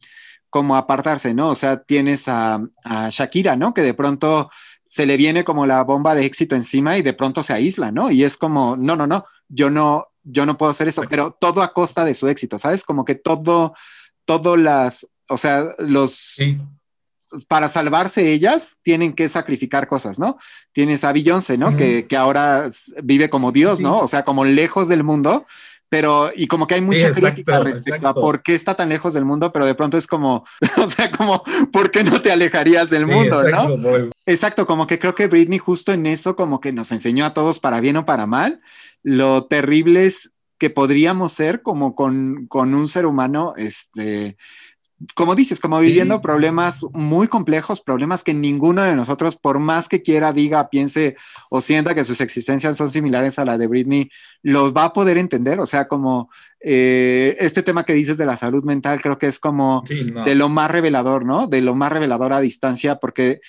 [0.58, 1.50] como apartarse, ¿no?
[1.52, 3.74] O sea, tienes a, a Shakira, ¿no?
[3.74, 4.50] Que de pronto
[4.84, 8.10] se le viene como la bomba de éxito encima y de pronto se aísla, ¿no?
[8.10, 11.62] Y es como, no, no, no, yo no, yo no puedo hacer eso, pero todo
[11.62, 12.84] a costa de su éxito, ¿sabes?
[12.84, 13.74] Como que todo,
[14.26, 16.36] todo las, o sea, los...
[17.50, 20.38] Para salvarse ellas, tienen que sacrificar cosas, ¿no?
[20.72, 21.76] Tienes a Beyoncé, ¿no?
[21.76, 22.70] que, que, ahora
[23.04, 24.00] vive como Dios, ¿no?
[24.00, 25.46] O sea, como lejos del mundo,
[25.90, 29.26] pero y como que hay mucha crítica respecto a por qué está tan lejos del
[29.26, 30.44] mundo, pero de pronto es como,
[30.78, 33.68] o sea, como, ¿por qué no te alejarías del mundo, no?
[33.82, 34.12] Pues.
[34.26, 37.60] Exacto, como que creo que Britney justo en eso como que nos enseñó a todos
[37.60, 38.62] para bien o para mal
[39.04, 44.38] lo terribles que podríamos ser como con, con un ser humano, este,
[45.14, 50.02] como dices, como viviendo problemas muy complejos, problemas que ninguno de nosotros, por más que
[50.02, 51.16] quiera, diga, piense
[51.50, 54.10] o sienta que sus existencias son similares a la de Britney,
[54.42, 55.60] los va a poder entender.
[55.60, 59.40] O sea, como eh, este tema que dices de la salud mental, creo que es
[59.40, 61.46] como de lo más revelador, ¿no?
[61.46, 63.40] De lo más revelador a distancia, porque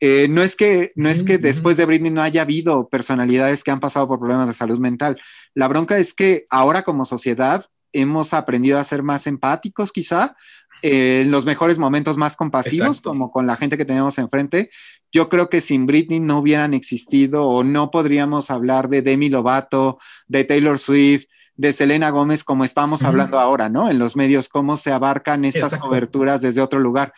[0.00, 3.70] eh, no es que, no es que después de Britney no haya habido personalidades que
[3.70, 5.18] han pasado por problemas de salud mental.
[5.54, 10.36] La bronca es que ahora como sociedad hemos aprendido a ser más empáticos quizá,
[10.82, 14.70] eh, en los mejores momentos más compasivos, como con la gente que tenemos enfrente.
[15.12, 19.98] Yo creo que sin Britney no hubieran existido o no podríamos hablar de Demi Lovato,
[20.26, 23.90] de Taylor Swift, de Selena Gómez como estamos hablando ahora, ¿no?
[23.90, 27.12] En los medios, cómo se abarcan estas coberturas desde otro lugar.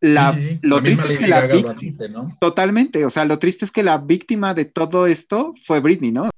[0.00, 3.98] La, lo triste es que la víctima, totalmente, o sea, lo triste es que la
[3.98, 6.28] víctima de todo esto fue Britney, ¿no?